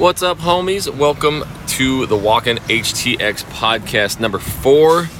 What's 0.00 0.22
up, 0.22 0.38
homies? 0.38 0.88
Welcome 0.88 1.44
to 1.66 2.06
the 2.06 2.16
Walkin 2.16 2.56
HTX 2.70 3.44
podcast 3.44 4.18
number 4.18 4.38
four. 4.38 5.10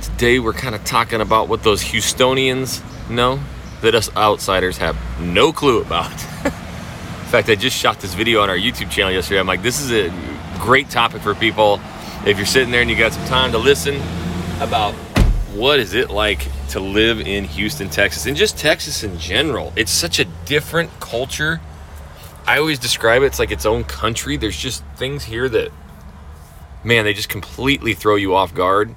Today, 0.00 0.38
we're 0.38 0.54
kind 0.54 0.74
of 0.74 0.82
talking 0.82 1.20
about 1.20 1.50
what 1.50 1.62
those 1.62 1.84
Houstonians 1.84 2.82
know 3.10 3.38
that 3.82 3.94
us 3.94 4.08
outsiders 4.16 4.78
have 4.78 4.96
no 5.20 5.52
clue 5.52 5.82
about. 5.82 6.10
In 6.44 7.30
fact, 7.30 7.50
I 7.50 7.54
just 7.54 7.76
shot 7.76 8.00
this 8.00 8.14
video 8.14 8.40
on 8.40 8.48
our 8.48 8.56
YouTube 8.56 8.90
channel 8.90 9.12
yesterday. 9.12 9.40
I'm 9.40 9.46
like, 9.46 9.60
this 9.60 9.78
is 9.78 9.92
a 9.92 10.08
great 10.58 10.88
topic 10.88 11.20
for 11.20 11.34
people. 11.34 11.78
If 12.24 12.38
you're 12.38 12.46
sitting 12.46 12.70
there 12.70 12.80
and 12.80 12.88
you 12.88 12.96
got 12.96 13.12
some 13.12 13.26
time 13.26 13.52
to 13.52 13.58
listen 13.58 13.96
about 14.62 14.94
what 15.52 15.78
is 15.78 15.92
it 15.92 16.08
like 16.08 16.48
to 16.70 16.80
live 16.80 17.20
in 17.20 17.44
Houston, 17.44 17.90
Texas, 17.90 18.24
and 18.24 18.38
just 18.38 18.56
Texas 18.56 19.04
in 19.04 19.18
general. 19.18 19.70
It's 19.76 19.92
such 19.92 20.18
a 20.18 20.24
different 20.46 20.98
culture 20.98 21.60
I 22.48 22.60
always 22.60 22.78
describe 22.78 23.22
it, 23.22 23.26
it's 23.26 23.38
like 23.38 23.50
its 23.50 23.66
own 23.66 23.84
country. 23.84 24.38
There's 24.38 24.56
just 24.56 24.82
things 24.96 25.22
here 25.22 25.50
that, 25.50 25.70
man, 26.82 27.04
they 27.04 27.12
just 27.12 27.28
completely 27.28 27.92
throw 27.92 28.16
you 28.16 28.34
off 28.34 28.54
guard. 28.54 28.94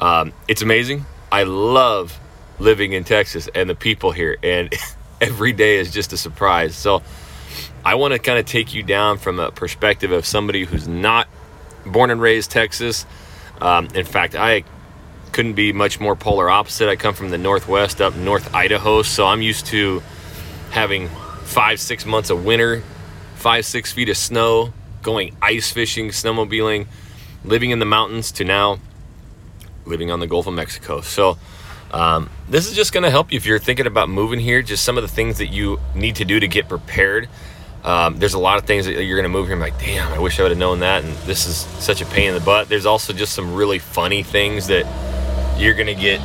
Um, 0.00 0.32
it's 0.48 0.62
amazing. 0.62 1.04
I 1.30 1.42
love 1.42 2.18
living 2.58 2.94
in 2.94 3.04
Texas 3.04 3.50
and 3.54 3.68
the 3.68 3.74
people 3.74 4.12
here, 4.12 4.38
and 4.42 4.74
every 5.20 5.52
day 5.52 5.76
is 5.76 5.92
just 5.92 6.14
a 6.14 6.16
surprise. 6.16 6.74
So, 6.74 7.02
I 7.84 7.96
want 7.96 8.14
to 8.14 8.18
kind 8.18 8.38
of 8.38 8.46
take 8.46 8.72
you 8.72 8.82
down 8.82 9.18
from 9.18 9.40
a 9.40 9.50
perspective 9.50 10.10
of 10.10 10.24
somebody 10.24 10.64
who's 10.64 10.88
not 10.88 11.28
born 11.84 12.10
and 12.10 12.18
raised 12.18 12.50
Texas. 12.50 13.04
Um, 13.60 13.88
in 13.94 14.06
fact, 14.06 14.34
I 14.34 14.64
couldn't 15.32 15.52
be 15.52 15.70
much 15.74 16.00
more 16.00 16.16
polar 16.16 16.48
opposite. 16.48 16.88
I 16.88 16.96
come 16.96 17.12
from 17.12 17.28
the 17.28 17.36
Northwest 17.36 18.00
up 18.00 18.16
North 18.16 18.54
Idaho, 18.54 19.02
so 19.02 19.26
I'm 19.26 19.42
used 19.42 19.66
to 19.66 20.02
having 20.70 21.10
five, 21.46 21.80
six 21.80 22.04
months 22.04 22.30
of 22.30 22.44
winter, 22.44 22.82
five, 23.36 23.64
six 23.64 23.92
feet 23.92 24.08
of 24.08 24.16
snow, 24.16 24.72
going 25.02 25.34
ice 25.40 25.70
fishing, 25.70 26.08
snowmobiling, 26.08 26.86
living 27.44 27.70
in 27.70 27.78
the 27.78 27.86
mountains 27.86 28.32
to 28.32 28.44
now 28.44 28.78
living 29.86 30.10
on 30.10 30.20
the 30.20 30.26
Gulf 30.26 30.46
of 30.46 30.54
Mexico. 30.54 31.00
So, 31.00 31.38
um, 31.92 32.28
this 32.48 32.66
is 32.66 32.74
just 32.74 32.92
going 32.92 33.04
to 33.04 33.10
help 33.10 33.32
you 33.32 33.36
if 33.36 33.46
you're 33.46 33.60
thinking 33.60 33.86
about 33.86 34.08
moving 34.08 34.40
here. 34.40 34.60
Just 34.60 34.84
some 34.84 34.96
of 34.98 35.02
the 35.02 35.08
things 35.08 35.38
that 35.38 35.46
you 35.46 35.78
need 35.94 36.16
to 36.16 36.24
do 36.24 36.40
to 36.40 36.48
get 36.48 36.68
prepared. 36.68 37.28
Um, 37.84 38.18
there's 38.18 38.34
a 38.34 38.40
lot 38.40 38.58
of 38.58 38.64
things 38.64 38.86
that 38.86 39.04
you're 39.04 39.16
going 39.16 39.30
to 39.32 39.38
move 39.38 39.46
here. 39.46 39.54
I'm 39.54 39.60
like, 39.60 39.78
damn, 39.78 40.12
I 40.12 40.18
wish 40.18 40.40
I 40.40 40.42
would 40.42 40.50
have 40.50 40.58
known 40.58 40.80
that. 40.80 41.04
And 41.04 41.14
this 41.18 41.46
is 41.46 41.56
such 41.82 42.02
a 42.02 42.06
pain 42.06 42.28
in 42.28 42.34
the 42.34 42.40
butt. 42.40 42.68
There's 42.68 42.86
also 42.86 43.12
just 43.12 43.32
some 43.32 43.54
really 43.54 43.78
funny 43.78 44.24
things 44.24 44.66
that 44.66 44.84
you're 45.56 45.74
going 45.74 45.86
to 45.86 45.94
get 45.94 46.20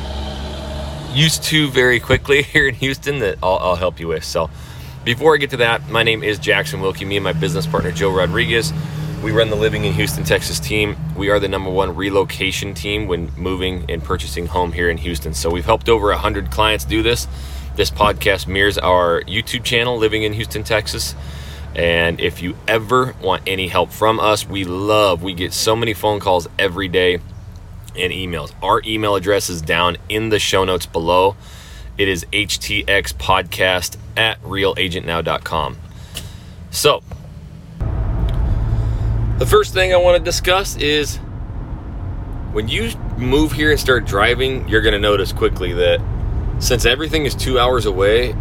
used 1.14 1.44
to 1.44 1.70
very 1.70 2.00
quickly 2.00 2.42
here 2.42 2.66
in 2.66 2.74
Houston 2.74 3.20
that 3.20 3.38
I'll, 3.42 3.58
I'll 3.58 3.76
help 3.76 4.00
you 4.00 4.08
with. 4.08 4.24
So, 4.24 4.50
before 5.04 5.34
I 5.34 5.38
get 5.38 5.50
to 5.50 5.56
that, 5.58 5.88
my 5.88 6.02
name 6.02 6.22
is 6.22 6.38
Jackson 6.38 6.80
Wilkie. 6.80 7.04
Me 7.04 7.16
and 7.16 7.24
my 7.24 7.32
business 7.32 7.66
partner 7.66 7.90
Joe 7.90 8.10
Rodriguez. 8.10 8.72
We 9.22 9.32
run 9.32 9.50
the 9.50 9.56
Living 9.56 9.84
in 9.84 9.92
Houston, 9.94 10.24
Texas 10.24 10.60
team. 10.60 10.96
We 11.16 11.30
are 11.30 11.38
the 11.38 11.48
number 11.48 11.70
one 11.70 11.94
relocation 11.94 12.74
team 12.74 13.06
when 13.06 13.32
moving 13.36 13.90
and 13.90 14.02
purchasing 14.02 14.46
home 14.46 14.72
here 14.72 14.90
in 14.90 14.98
Houston. 14.98 15.34
So 15.34 15.50
we've 15.50 15.64
helped 15.64 15.88
over 15.88 16.08
100 16.08 16.50
clients 16.50 16.84
do 16.84 17.02
this. 17.02 17.26
This 17.74 17.90
podcast 17.90 18.46
mirrors 18.46 18.78
our 18.78 19.22
YouTube 19.22 19.64
channel, 19.64 19.96
Living 19.96 20.22
in 20.22 20.32
Houston, 20.34 20.62
Texas. 20.62 21.14
And 21.74 22.20
if 22.20 22.42
you 22.42 22.56
ever 22.68 23.14
want 23.22 23.42
any 23.46 23.68
help 23.68 23.90
from 23.90 24.20
us, 24.20 24.46
we 24.46 24.64
love, 24.64 25.22
we 25.22 25.34
get 25.34 25.52
so 25.52 25.74
many 25.74 25.94
phone 25.94 26.20
calls 26.20 26.48
every 26.58 26.88
day 26.88 27.14
and 27.96 28.12
emails. 28.12 28.52
Our 28.62 28.82
email 28.84 29.14
address 29.14 29.48
is 29.48 29.62
down 29.62 29.96
in 30.08 30.28
the 30.28 30.38
show 30.38 30.64
notes 30.64 30.86
below. 30.86 31.36
It 31.98 32.08
is 32.08 32.24
HTX 32.32 33.14
podcast 33.14 33.98
at 34.16 34.42
realagentnow.com. 34.42 35.76
So, 36.70 37.02
the 39.38 39.46
first 39.46 39.74
thing 39.74 39.92
I 39.92 39.98
want 39.98 40.16
to 40.16 40.24
discuss 40.24 40.76
is 40.76 41.18
when 42.52 42.68
you 42.68 42.92
move 43.18 43.52
here 43.52 43.70
and 43.70 43.78
start 43.78 44.06
driving, 44.06 44.68
you're 44.68 44.80
going 44.80 44.94
to 44.94 44.98
notice 44.98 45.32
quickly 45.32 45.72
that 45.74 46.00
since 46.60 46.86
everything 46.86 47.26
is 47.26 47.34
two 47.34 47.58
hours 47.58 47.84
away, 47.84 48.34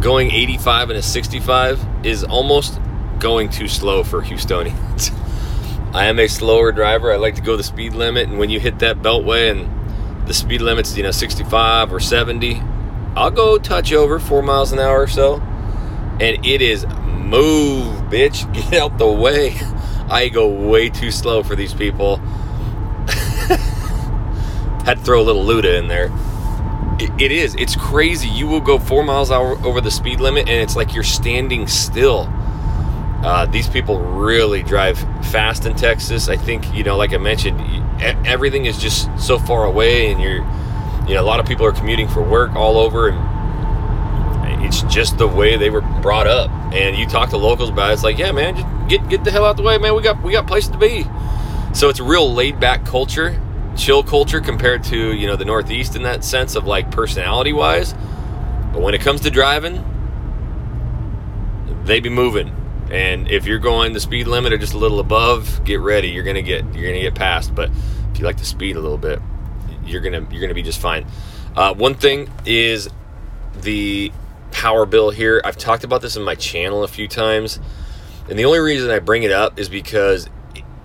going 0.00 0.30
85 0.30 0.90
and 0.90 0.98
a 0.98 1.02
65 1.02 1.84
is 2.04 2.24
almost 2.24 2.80
going 3.18 3.50
too 3.50 3.68
slow 3.68 4.04
for 4.04 4.22
Houstonians. 4.22 5.10
I 5.94 6.06
am 6.06 6.18
a 6.18 6.28
slower 6.28 6.72
driver. 6.72 7.12
I 7.12 7.16
like 7.16 7.34
to 7.34 7.42
go 7.42 7.56
the 7.56 7.62
speed 7.62 7.92
limit, 7.92 8.28
and 8.28 8.38
when 8.38 8.48
you 8.48 8.58
hit 8.58 8.78
that 8.78 8.98
beltway 8.98 9.50
and 9.50 9.81
the 10.26 10.34
speed 10.34 10.60
limit's 10.60 10.96
you 10.96 11.02
know 11.02 11.10
65 11.10 11.92
or 11.92 12.00
70 12.00 12.62
i'll 13.16 13.30
go 13.30 13.58
touch 13.58 13.92
over 13.92 14.18
four 14.18 14.42
miles 14.42 14.72
an 14.72 14.78
hour 14.78 15.02
or 15.02 15.06
so. 15.06 15.40
And 16.20 16.44
it 16.44 16.62
is 16.62 16.86
move 16.86 17.96
bitch. 18.04 18.52
Get 18.70 18.74
out 18.74 18.98
the 18.98 19.10
way. 19.10 19.56
I 20.08 20.28
go 20.28 20.48
way 20.48 20.88
too 20.90 21.10
slow 21.10 21.42
for 21.42 21.56
these 21.56 21.74
people. 21.74 22.16
Had 24.84 24.94
to 24.98 25.00
throw 25.02 25.20
a 25.20 25.24
little 25.24 25.44
luda 25.44 25.78
in 25.78 25.88
there. 25.88 26.10
It, 27.00 27.10
it 27.20 27.32
is. 27.32 27.54
It's 27.54 27.74
crazy. 27.74 28.28
You 28.28 28.46
will 28.46 28.60
go 28.60 28.78
four 28.78 29.02
miles 29.02 29.30
hour 29.30 29.56
over 29.64 29.80
the 29.80 29.90
speed 29.90 30.20
limit 30.20 30.48
and 30.48 30.60
it's 30.60 30.76
like 30.76 30.94
you're 30.94 31.02
standing 31.02 31.66
still. 31.66 32.28
Uh, 33.24 33.46
these 33.46 33.68
people 33.68 33.98
really 34.00 34.62
drive 34.62 34.98
fast 35.30 35.64
in 35.64 35.74
Texas. 35.76 36.28
I 36.28 36.36
think 36.36 36.72
you 36.74 36.84
know, 36.84 36.96
like 36.96 37.14
I 37.14 37.18
mentioned, 37.18 37.60
everything 38.02 38.66
is 38.66 38.78
just 38.78 39.08
so 39.18 39.38
far 39.38 39.64
away, 39.64 40.10
and 40.10 40.20
you're, 40.20 40.38
you 41.06 41.14
know, 41.14 41.20
a 41.20 41.26
lot 41.26 41.40
of 41.40 41.46
people 41.46 41.66
are 41.66 41.72
commuting 41.72 42.08
for 42.08 42.22
work 42.22 42.54
all 42.54 42.78
over, 42.78 43.08
and 43.08 44.64
it's 44.64 44.82
just 44.82 45.18
the 45.18 45.28
way 45.28 45.56
they 45.56 45.70
were 45.70 45.80
brought 45.80 46.26
up. 46.26 46.50
And 46.72 46.96
you 46.96 47.06
talk 47.06 47.30
to 47.30 47.36
locals 47.36 47.70
about 47.70 47.90
it, 47.90 47.94
it's 47.94 48.02
like, 48.02 48.18
yeah, 48.18 48.32
man, 48.32 48.56
just 48.56 48.66
get 48.88 49.08
get 49.08 49.24
the 49.24 49.30
hell 49.30 49.44
out 49.44 49.52
of 49.52 49.56
the 49.56 49.62
way, 49.62 49.78
man. 49.78 49.94
We 49.94 50.02
got 50.02 50.22
we 50.22 50.32
got 50.32 50.46
places 50.46 50.70
to 50.70 50.78
be. 50.78 51.06
So 51.74 51.88
it's 51.88 52.00
a 52.00 52.04
real 52.04 52.32
laid 52.32 52.60
back 52.60 52.84
culture, 52.84 53.40
chill 53.76 54.02
culture 54.02 54.40
compared 54.40 54.84
to 54.84 55.14
you 55.14 55.26
know 55.26 55.36
the 55.36 55.44
Northeast 55.44 55.96
in 55.96 56.02
that 56.02 56.24
sense 56.24 56.54
of 56.54 56.66
like 56.66 56.90
personality 56.90 57.52
wise. 57.52 57.94
But 58.72 58.80
when 58.80 58.94
it 58.94 59.00
comes 59.00 59.20
to 59.22 59.30
driving, 59.30 59.84
they 61.84 62.00
be 62.00 62.08
moving 62.08 62.54
and 62.90 63.30
if 63.30 63.46
you're 63.46 63.58
going 63.58 63.92
the 63.92 64.00
speed 64.00 64.26
limit 64.26 64.52
or 64.52 64.58
just 64.58 64.74
a 64.74 64.78
little 64.78 65.00
above, 65.00 65.64
get 65.64 65.80
ready. 65.80 66.08
You're 66.08 66.24
gonna 66.24 66.42
get 66.42 66.62
you're 66.74 66.86
gonna 66.86 67.02
get 67.02 67.14
past. 67.14 67.54
But 67.54 67.70
if 68.12 68.18
you 68.18 68.24
like 68.24 68.36
to 68.38 68.44
speed 68.44 68.76
a 68.76 68.80
little 68.80 68.98
bit, 68.98 69.20
you're 69.84 70.00
gonna 70.00 70.26
you're 70.30 70.40
gonna 70.40 70.54
be 70.54 70.62
just 70.62 70.80
fine. 70.80 71.06
Uh, 71.56 71.74
one 71.74 71.94
thing 71.94 72.30
is 72.44 72.88
the 73.60 74.12
power 74.50 74.86
bill 74.86 75.10
here. 75.10 75.40
I've 75.44 75.56
talked 75.56 75.84
about 75.84 76.02
this 76.02 76.16
in 76.16 76.22
my 76.22 76.34
channel 76.34 76.84
a 76.84 76.88
few 76.88 77.08
times, 77.08 77.60
and 78.28 78.38
the 78.38 78.44
only 78.44 78.58
reason 78.58 78.90
I 78.90 78.98
bring 78.98 79.22
it 79.22 79.32
up 79.32 79.58
is 79.58 79.68
because 79.68 80.28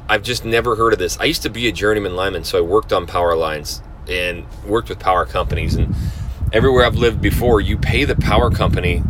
I've 0.10 0.24
just 0.24 0.46
never 0.46 0.76
heard 0.76 0.94
of 0.94 1.00
this. 1.00 1.18
I 1.20 1.26
used 1.26 1.44
to 1.44 1.50
be 1.50 1.68
a 1.68 1.72
journeyman 1.72 2.16
lineman, 2.16 2.44
so 2.44 2.58
I 2.58 2.62
worked 2.62 2.94
on 2.94 3.08
power 3.08 3.36
lines 3.36 3.82
and 4.08 4.46
worked 4.66 4.90
with 4.90 5.00
power 5.00 5.26
companies. 5.26 5.76
And 5.76 5.94
everywhere 6.54 6.86
I've 6.86 6.96
lived 6.96 7.22
before, 7.22 7.60
you 7.60 7.78
pay 7.78 8.06
the 8.06 8.16
power 8.16 8.50
company 8.50 9.04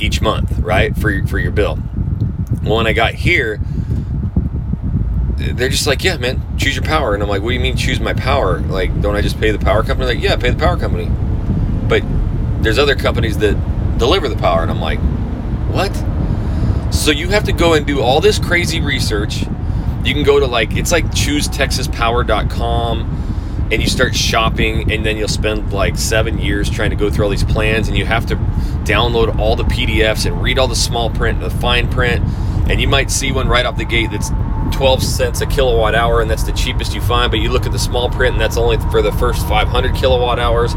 each 0.00 0.20
month, 0.20 0.58
right, 0.58 0.96
for 0.96 1.26
for 1.26 1.38
your 1.38 1.52
bill. 1.52 1.78
Well, 2.62 2.76
when 2.76 2.86
I 2.86 2.92
got 2.92 3.14
here, 3.14 3.58
they're 5.36 5.70
just 5.70 5.86
like, 5.86 6.04
yeah, 6.04 6.18
man, 6.18 6.42
choose 6.58 6.76
your 6.76 6.84
power. 6.84 7.14
And 7.14 7.22
I'm 7.22 7.28
like, 7.28 7.40
what 7.42 7.48
do 7.48 7.54
you 7.54 7.60
mean 7.60 7.76
choose 7.76 8.00
my 8.00 8.12
power? 8.12 8.60
Like, 8.60 9.00
don't 9.00 9.16
I 9.16 9.22
just 9.22 9.40
pay 9.40 9.50
the 9.50 9.58
power 9.58 9.82
company? 9.82 10.14
Like, 10.14 10.22
yeah, 10.22 10.36
pay 10.36 10.50
the 10.50 10.58
power 10.58 10.76
company. 10.76 11.10
But 11.88 12.02
there's 12.62 12.78
other 12.78 12.96
companies 12.96 13.38
that 13.38 13.56
deliver 13.98 14.28
the 14.28 14.36
power. 14.36 14.62
And 14.62 14.70
I'm 14.70 14.80
like, 14.80 15.00
what? 15.72 15.94
So 16.92 17.10
you 17.10 17.28
have 17.28 17.44
to 17.44 17.52
go 17.52 17.74
and 17.74 17.86
do 17.86 18.02
all 18.02 18.20
this 18.20 18.38
crazy 18.38 18.80
research. 18.80 19.42
You 20.04 20.14
can 20.14 20.22
go 20.22 20.40
to 20.40 20.46
like, 20.46 20.76
it's 20.76 20.92
like 20.92 21.06
choosetexaspower.com 21.06 23.20
and 23.70 23.80
you 23.80 23.88
start 23.88 24.14
shopping 24.14 24.92
and 24.92 25.06
then 25.06 25.16
you'll 25.16 25.28
spend 25.28 25.72
like 25.72 25.96
seven 25.96 26.38
years 26.38 26.68
trying 26.68 26.90
to 26.90 26.96
go 26.96 27.08
through 27.08 27.24
all 27.24 27.30
these 27.30 27.44
plans 27.44 27.88
and 27.88 27.96
you 27.96 28.04
have 28.04 28.26
to 28.26 28.34
download 28.84 29.38
all 29.38 29.54
the 29.54 29.62
pdfs 29.64 30.26
and 30.26 30.42
read 30.42 30.58
all 30.58 30.66
the 30.66 30.74
small 30.74 31.08
print 31.10 31.38
the 31.40 31.50
fine 31.50 31.88
print 31.88 32.24
and 32.70 32.80
you 32.80 32.86
might 32.86 33.10
see 33.10 33.32
one 33.32 33.48
right 33.48 33.66
off 33.66 33.76
the 33.76 33.84
gate 33.84 34.10
that's 34.12 34.30
12 34.72 35.02
cents 35.02 35.40
a 35.40 35.46
kilowatt 35.46 35.96
hour 35.96 36.20
and 36.20 36.30
that's 36.30 36.44
the 36.44 36.52
cheapest 36.52 36.94
you 36.94 37.00
find 37.00 37.30
but 37.30 37.40
you 37.40 37.50
look 37.50 37.66
at 37.66 37.72
the 37.72 37.78
small 37.78 38.08
print 38.08 38.34
and 38.34 38.40
that's 38.40 38.56
only 38.56 38.78
for 38.90 39.02
the 39.02 39.10
first 39.12 39.46
500 39.48 39.94
kilowatt 39.94 40.38
hours 40.38 40.74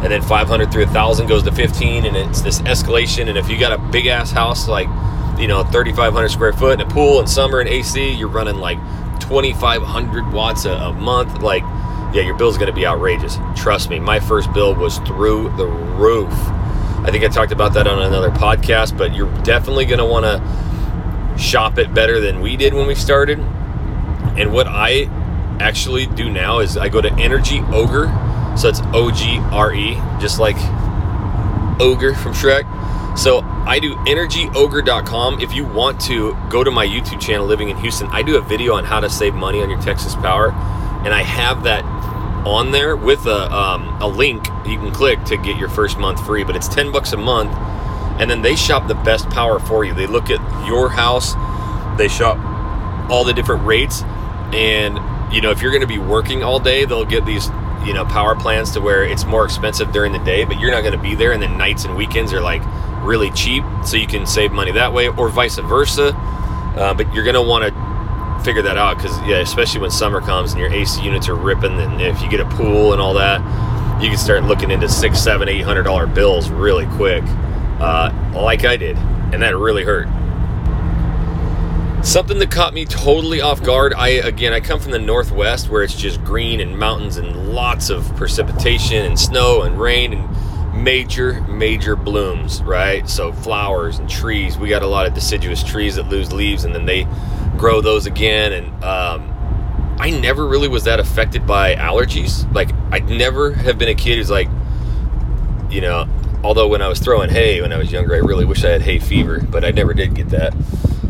and 0.00 0.10
then 0.10 0.22
500 0.22 0.72
through 0.72 0.86
1000 0.86 1.26
goes 1.26 1.42
to 1.42 1.52
15 1.52 2.06
and 2.06 2.16
it's 2.16 2.40
this 2.40 2.60
escalation 2.62 3.28
and 3.28 3.36
if 3.36 3.50
you 3.50 3.58
got 3.58 3.72
a 3.72 3.78
big 3.90 4.06
ass 4.06 4.30
house 4.30 4.66
like 4.66 4.88
you 5.38 5.46
know 5.46 5.62
3500 5.64 6.28
square 6.28 6.52
foot 6.54 6.80
and 6.80 6.90
a 6.90 6.94
pool 6.94 7.18
and 7.18 7.28
summer 7.28 7.60
and 7.60 7.68
ac 7.68 8.12
you're 8.12 8.28
running 8.28 8.56
like 8.56 8.78
2500 9.20 10.32
watts 10.32 10.64
a, 10.64 10.70
a 10.70 10.92
month 10.94 11.42
like 11.42 11.62
yeah 12.14 12.22
your 12.22 12.36
bill's 12.36 12.56
going 12.56 12.70
to 12.70 12.74
be 12.74 12.86
outrageous. 12.86 13.36
Trust 13.54 13.90
me 13.90 14.00
my 14.00 14.20
first 14.20 14.50
bill 14.54 14.74
was 14.74 14.98
through 15.00 15.54
the 15.56 15.66
roof. 15.66 16.32
I 17.04 17.10
think 17.10 17.24
i 17.24 17.28
talked 17.28 17.52
about 17.52 17.74
that 17.74 17.86
on 17.86 18.00
another 18.00 18.30
podcast 18.30 18.96
but 18.96 19.14
you're 19.14 19.30
definitely 19.42 19.84
going 19.84 19.98
to 19.98 20.06
want 20.06 20.24
to 20.24 20.65
shop 21.38 21.78
it 21.78 21.92
better 21.94 22.20
than 22.20 22.40
we 22.40 22.56
did 22.56 22.74
when 22.74 22.86
we 22.86 22.94
started. 22.94 23.38
And 23.38 24.52
what 24.52 24.66
I 24.66 25.04
actually 25.60 26.06
do 26.06 26.30
now 26.30 26.60
is 26.60 26.76
I 26.76 26.88
go 26.88 27.00
to 27.00 27.12
Energy 27.14 27.60
Ogre. 27.68 28.12
So 28.56 28.68
it's 28.68 28.80
O 28.94 29.10
G 29.10 29.38
R 29.52 29.74
E, 29.74 29.94
just 30.18 30.38
like 30.38 30.56
Ogre 31.80 32.14
from 32.14 32.32
Shrek. 32.32 32.64
So 33.18 33.40
I 33.40 33.78
do 33.78 33.94
energyogre.com. 33.94 35.40
If 35.40 35.54
you 35.54 35.64
want 35.64 36.00
to 36.02 36.36
go 36.50 36.62
to 36.62 36.70
my 36.70 36.86
YouTube 36.86 37.20
channel, 37.20 37.46
Living 37.46 37.70
in 37.70 37.76
Houston, 37.78 38.06
I 38.08 38.22
do 38.22 38.36
a 38.36 38.40
video 38.42 38.74
on 38.74 38.84
how 38.84 39.00
to 39.00 39.08
save 39.08 39.34
money 39.34 39.62
on 39.62 39.70
your 39.70 39.80
Texas 39.80 40.14
power, 40.14 40.52
and 41.04 41.14
I 41.14 41.22
have 41.22 41.64
that 41.64 41.84
on 42.46 42.70
there 42.70 42.96
with 42.96 43.26
a, 43.26 43.52
um, 43.52 44.00
a 44.00 44.06
link 44.06 44.46
you 44.66 44.78
can 44.78 44.92
click 44.92 45.22
to 45.24 45.36
get 45.36 45.56
your 45.56 45.68
first 45.68 45.98
month 45.98 46.24
free. 46.24 46.44
But 46.44 46.56
it's 46.56 46.68
ten 46.68 46.92
bucks 46.92 47.12
a 47.12 47.16
month, 47.16 47.50
and 48.18 48.30
then 48.30 48.42
they 48.42 48.56
shop 48.56 48.88
the 48.88 48.94
best 48.94 49.28
power 49.30 49.58
for 49.58 49.84
you. 49.84 49.94
They 49.94 50.06
look 50.06 50.30
at 50.30 50.66
your 50.66 50.88
house, 50.88 51.34
they 51.98 52.08
shop 52.08 52.38
all 53.10 53.24
the 53.24 53.32
different 53.32 53.64
rates, 53.64 54.02
and 54.52 54.98
you 55.34 55.40
know 55.40 55.50
if 55.50 55.62
you're 55.62 55.72
going 55.72 55.82
to 55.82 55.86
be 55.86 55.98
working 55.98 56.42
all 56.42 56.58
day, 56.58 56.84
they'll 56.84 57.04
get 57.04 57.24
these 57.24 57.48
you 57.84 57.94
know 57.94 58.04
power 58.04 58.34
plans 58.34 58.72
to 58.72 58.80
where 58.80 59.04
it's 59.04 59.24
more 59.24 59.44
expensive 59.44 59.92
during 59.92 60.12
the 60.12 60.18
day, 60.20 60.44
but 60.44 60.58
you're 60.58 60.70
not 60.70 60.80
going 60.80 60.96
to 60.96 61.02
be 61.02 61.14
there, 61.14 61.32
and 61.32 61.42
then 61.42 61.56
nights 61.56 61.84
and 61.84 61.96
weekends 61.96 62.32
are 62.32 62.40
like 62.40 62.62
really 63.02 63.30
cheap, 63.30 63.62
so 63.84 63.96
you 63.96 64.06
can 64.06 64.26
save 64.26 64.52
money 64.52 64.72
that 64.72 64.92
way, 64.92 65.08
or 65.08 65.28
vice 65.28 65.56
versa. 65.58 66.08
Uh, 66.76 66.92
but 66.92 67.12
you're 67.14 67.24
going 67.24 67.34
to 67.34 67.42
want 67.42 67.64
to 67.64 68.44
figure 68.44 68.62
that 68.62 68.76
out 68.76 68.96
because, 68.96 69.16
yeah, 69.26 69.38
especially 69.38 69.80
when 69.80 69.90
summer 69.90 70.20
comes 70.20 70.52
and 70.52 70.60
your 70.60 70.70
AC 70.70 71.02
units 71.02 71.28
are 71.28 71.34
ripping, 71.34 71.72
and 71.72 72.00
if 72.00 72.20
you 72.20 72.28
get 72.28 72.40
a 72.40 72.48
pool 72.50 72.92
and 72.92 73.00
all 73.00 73.14
that, 73.14 73.40
you 74.02 74.08
can 74.08 74.18
start 74.18 74.44
looking 74.44 74.70
into 74.70 74.88
six, 74.88 75.18
seven, 75.18 75.48
eight 75.48 75.62
hundred 75.62 75.84
dollar 75.84 76.06
bills 76.06 76.50
really 76.50 76.86
quick, 76.96 77.24
uh, 77.80 78.32
like 78.34 78.64
I 78.64 78.76
did, 78.76 78.96
and 78.96 79.42
that 79.42 79.56
really 79.56 79.84
hurt. 79.84 80.08
Something 82.04 82.38
that 82.38 82.50
caught 82.50 82.72
me 82.72 82.84
totally 82.84 83.40
off 83.40 83.62
guard. 83.62 83.92
I 83.94 84.08
again, 84.08 84.52
I 84.52 84.60
come 84.60 84.78
from 84.78 84.92
the 84.92 84.98
northwest 84.98 85.68
where 85.68 85.82
it's 85.82 85.96
just 85.96 86.22
green 86.22 86.60
and 86.60 86.78
mountains 86.78 87.16
and 87.16 87.52
lots 87.52 87.90
of 87.90 88.04
precipitation 88.16 89.04
and 89.04 89.18
snow 89.18 89.62
and 89.62 89.78
rain 89.80 90.12
and 90.12 90.82
major, 90.82 91.40
major 91.42 91.96
blooms, 91.96 92.62
right? 92.62 93.08
So 93.08 93.32
flowers 93.32 93.98
and 93.98 94.08
trees. 94.08 94.56
We 94.56 94.68
got 94.68 94.82
a 94.82 94.86
lot 94.86 95.06
of 95.06 95.14
deciduous 95.14 95.62
trees 95.62 95.96
that 95.96 96.08
lose 96.08 96.32
leaves 96.32 96.64
and 96.64 96.74
then 96.74 96.86
they 96.86 97.08
grow 97.56 97.80
those 97.80 98.06
again. 98.06 98.52
And 98.52 98.84
um, 98.84 99.96
I 99.98 100.10
never 100.10 100.46
really 100.46 100.68
was 100.68 100.84
that 100.84 101.00
affected 101.00 101.46
by 101.46 101.74
allergies. 101.74 102.52
Like 102.54 102.70
I'd 102.92 103.08
never 103.08 103.52
have 103.52 103.78
been 103.78 103.88
a 103.88 103.94
kid 103.94 104.18
who's 104.18 104.30
like, 104.30 104.48
you 105.70 105.80
know, 105.80 106.08
although 106.42 106.68
when 106.68 106.82
I 106.82 106.88
was 106.88 106.98
throwing 106.98 107.30
hay 107.30 107.60
when 107.60 107.72
I 107.72 107.78
was 107.78 107.92
younger, 107.92 108.14
I 108.14 108.18
really 108.18 108.44
wish 108.44 108.64
I 108.64 108.70
had 108.70 108.82
hay 108.82 108.98
fever, 108.98 109.40
but 109.40 109.64
I 109.64 109.70
never 109.70 109.94
did 109.94 110.14
get 110.14 110.28
that. 110.30 110.54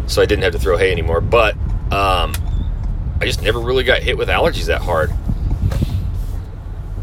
So 0.06 0.22
I 0.22 0.26
didn't 0.26 0.44
have 0.44 0.52
to 0.52 0.58
throw 0.58 0.76
hay 0.76 0.92
anymore. 0.92 1.20
But 1.20 1.54
um, 1.92 2.32
I 3.20 3.24
just 3.24 3.42
never 3.42 3.60
really 3.60 3.84
got 3.84 4.02
hit 4.02 4.16
with 4.16 4.28
allergies 4.28 4.66
that 4.66 4.82
hard. 4.82 5.12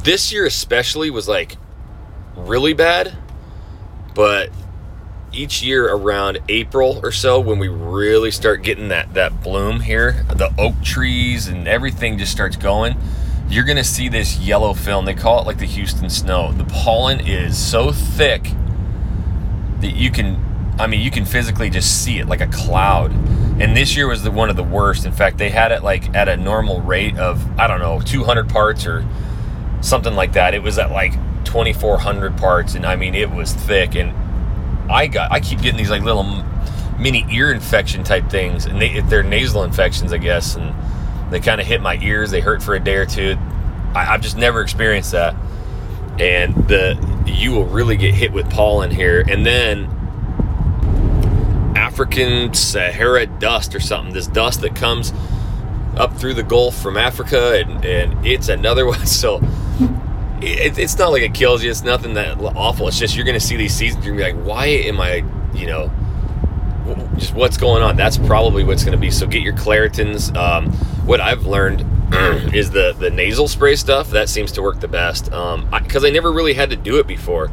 This 0.04 0.32
year 0.32 0.46
especially 0.46 1.10
was 1.10 1.28
like 1.28 1.56
really 2.36 2.74
bad, 2.74 3.16
but 4.14 4.50
each 5.32 5.64
year 5.64 5.92
around 5.92 6.40
April 6.48 7.00
or 7.04 7.12
so, 7.12 7.40
when 7.40 7.58
we 7.58 7.68
really 7.68 8.32
start 8.32 8.62
getting 8.62 8.90
that 8.90 9.14
that 9.16 9.42
bloom 9.42 9.82
here, 9.82 10.26
the 10.36 10.54
oak 10.58 10.82
trees 10.84 11.48
and 11.48 11.68
everything 11.68 12.18
just 12.18 12.32
starts 12.32 12.56
going, 12.56 12.96
you're 13.54 13.64
gonna 13.64 13.84
see 13.84 14.10
this 14.10 14.38
yellow 14.38 14.74
film. 14.74 15.06
They 15.06 15.14
call 15.14 15.40
it 15.40 15.46
like 15.46 15.60
the 15.60 15.66
Houston 15.66 16.10
snow. 16.10 16.52
The 16.52 16.66
pollen 16.66 17.20
is 17.20 17.58
so 17.58 17.92
thick 17.92 18.44
that 19.82 19.96
you 19.96 20.12
can, 20.12 20.76
I 20.80 20.88
mean, 20.88 21.02
you 21.02 21.12
can 21.12 21.26
physically 21.26 21.70
just 21.70 22.04
see 22.04 22.20
it 22.20 22.28
like 22.28 22.42
a 22.42 22.48
cloud. 22.48 23.12
And 23.62 23.78
this 23.78 23.96
year 23.96 24.08
was 24.08 24.24
the 24.24 24.32
one 24.32 24.50
of 24.50 24.56
the 24.56 24.64
worst. 24.64 25.06
In 25.06 25.12
fact, 25.12 25.38
they 25.38 25.50
had 25.50 25.72
it 25.72 25.84
like 25.84 26.16
at 26.16 26.28
a 26.28 26.36
normal 26.36 26.82
rate 26.82 27.18
of 27.18 27.46
I 27.60 27.68
don't 27.68 27.80
know 27.80 28.02
200 28.02 28.50
parts 28.50 28.88
or 28.88 29.06
something 29.82 30.16
like 30.16 30.34
that. 30.34 30.54
It 30.54 30.64
was 30.64 30.80
at 30.80 30.92
like 30.92 31.14
2400 31.46 32.38
parts 32.38 32.74
and 32.74 32.86
i 32.86 32.96
mean 32.96 33.14
it 33.14 33.30
was 33.30 33.54
thick 33.54 33.96
and 33.96 34.12
i 34.92 35.08
got 35.08 35.32
i 35.32 35.40
keep 35.40 35.62
getting 35.62 35.78
these 35.78 35.90
like 35.90 36.02
little 36.02 36.24
mini 36.98 37.26
ear 37.32 37.52
infection 37.52 38.04
type 38.04 38.28
things 38.30 38.66
and 38.66 38.82
they, 38.82 39.02
they're 39.02 39.24
nasal 39.24 39.64
infections 39.64 40.12
i 40.14 40.18
guess 40.18 40.56
and 40.56 40.74
they 41.34 41.40
kind 41.40 41.60
of 41.60 41.68
hit 41.68 41.82
my 41.82 41.98
ears 42.02 42.32
they 42.32 42.42
hurt 42.42 42.62
for 42.62 42.76
a 42.76 42.80
day 42.80 42.96
or 42.96 43.06
two 43.06 43.36
I, 43.96 44.14
i've 44.14 44.22
just 44.22 44.38
never 44.38 44.62
experienced 44.62 45.12
that 45.12 45.36
and 46.20 46.56
the 46.68 47.24
you 47.26 47.52
will 47.52 47.66
really 47.66 47.98
get 47.98 48.14
hit 48.14 48.32
with 48.32 48.50
pollen 48.50 48.92
here 48.92 49.24
and 49.28 49.46
then 49.46 49.86
african 51.76 52.54
sahara 52.54 53.26
dust 53.26 53.74
or 53.74 53.80
something 53.80 54.14
this 54.14 54.28
dust 54.28 54.62
that 54.62 54.76
comes 54.76 55.14
up 55.98 56.16
through 56.16 56.34
the 56.34 56.44
gulf 56.44 56.80
from 56.82 56.98
africa 56.98 57.60
and, 57.60 57.86
and 57.86 58.26
it's 58.26 58.50
another 58.50 58.86
one 58.88 59.06
so 59.06 59.42
it, 60.44 60.78
it's 60.78 60.98
not 60.98 61.12
like 61.12 61.22
it 61.22 61.34
kills 61.34 61.64
you. 61.64 61.72
It's 61.72 61.84
nothing 61.84 62.14
that 62.16 62.38
awful. 62.40 62.88
It's 62.88 63.00
just 63.00 63.16
you're 63.16 63.26
going 63.26 63.40
to 63.40 63.46
see 63.46 63.56
these 63.56 63.74
seasons. 63.74 64.06
You're 64.06 64.16
going 64.16 64.34
to 64.34 64.34
be 64.34 64.40
like, 64.40 64.48
why 64.48 64.66
am 64.68 65.00
I, 65.00 65.24
you 65.54 65.68
know, 65.68 65.92
just 67.18 67.34
what's 67.34 67.58
going 67.58 67.82
on? 67.82 67.96
That's 67.96 68.18
probably 68.18 68.64
what's 68.64 68.84
going 68.84 68.94
to 68.94 69.00
be. 69.00 69.12
So 69.12 69.26
get 69.26 69.42
your 69.42 69.54
Claritins. 69.54 70.36
Um, 70.36 70.72
what 71.06 71.20
I've 71.20 71.46
learned 71.46 71.82
is 72.54 72.72
the 72.72 72.94
the 72.98 73.10
nasal 73.10 73.48
spray 73.48 73.76
stuff. 73.76 74.12
That 74.12 74.30
seems 74.30 74.52
to 74.54 74.62
work 74.62 74.80
the 74.80 74.88
best. 74.88 75.32
Um, 75.32 75.70
because 75.72 76.04
I, 76.04 76.08
I 76.08 76.12
never 76.12 76.32
really 76.32 76.54
had 76.54 76.70
to 76.70 76.76
do 76.76 77.00
it 77.00 77.08
before. 77.08 77.52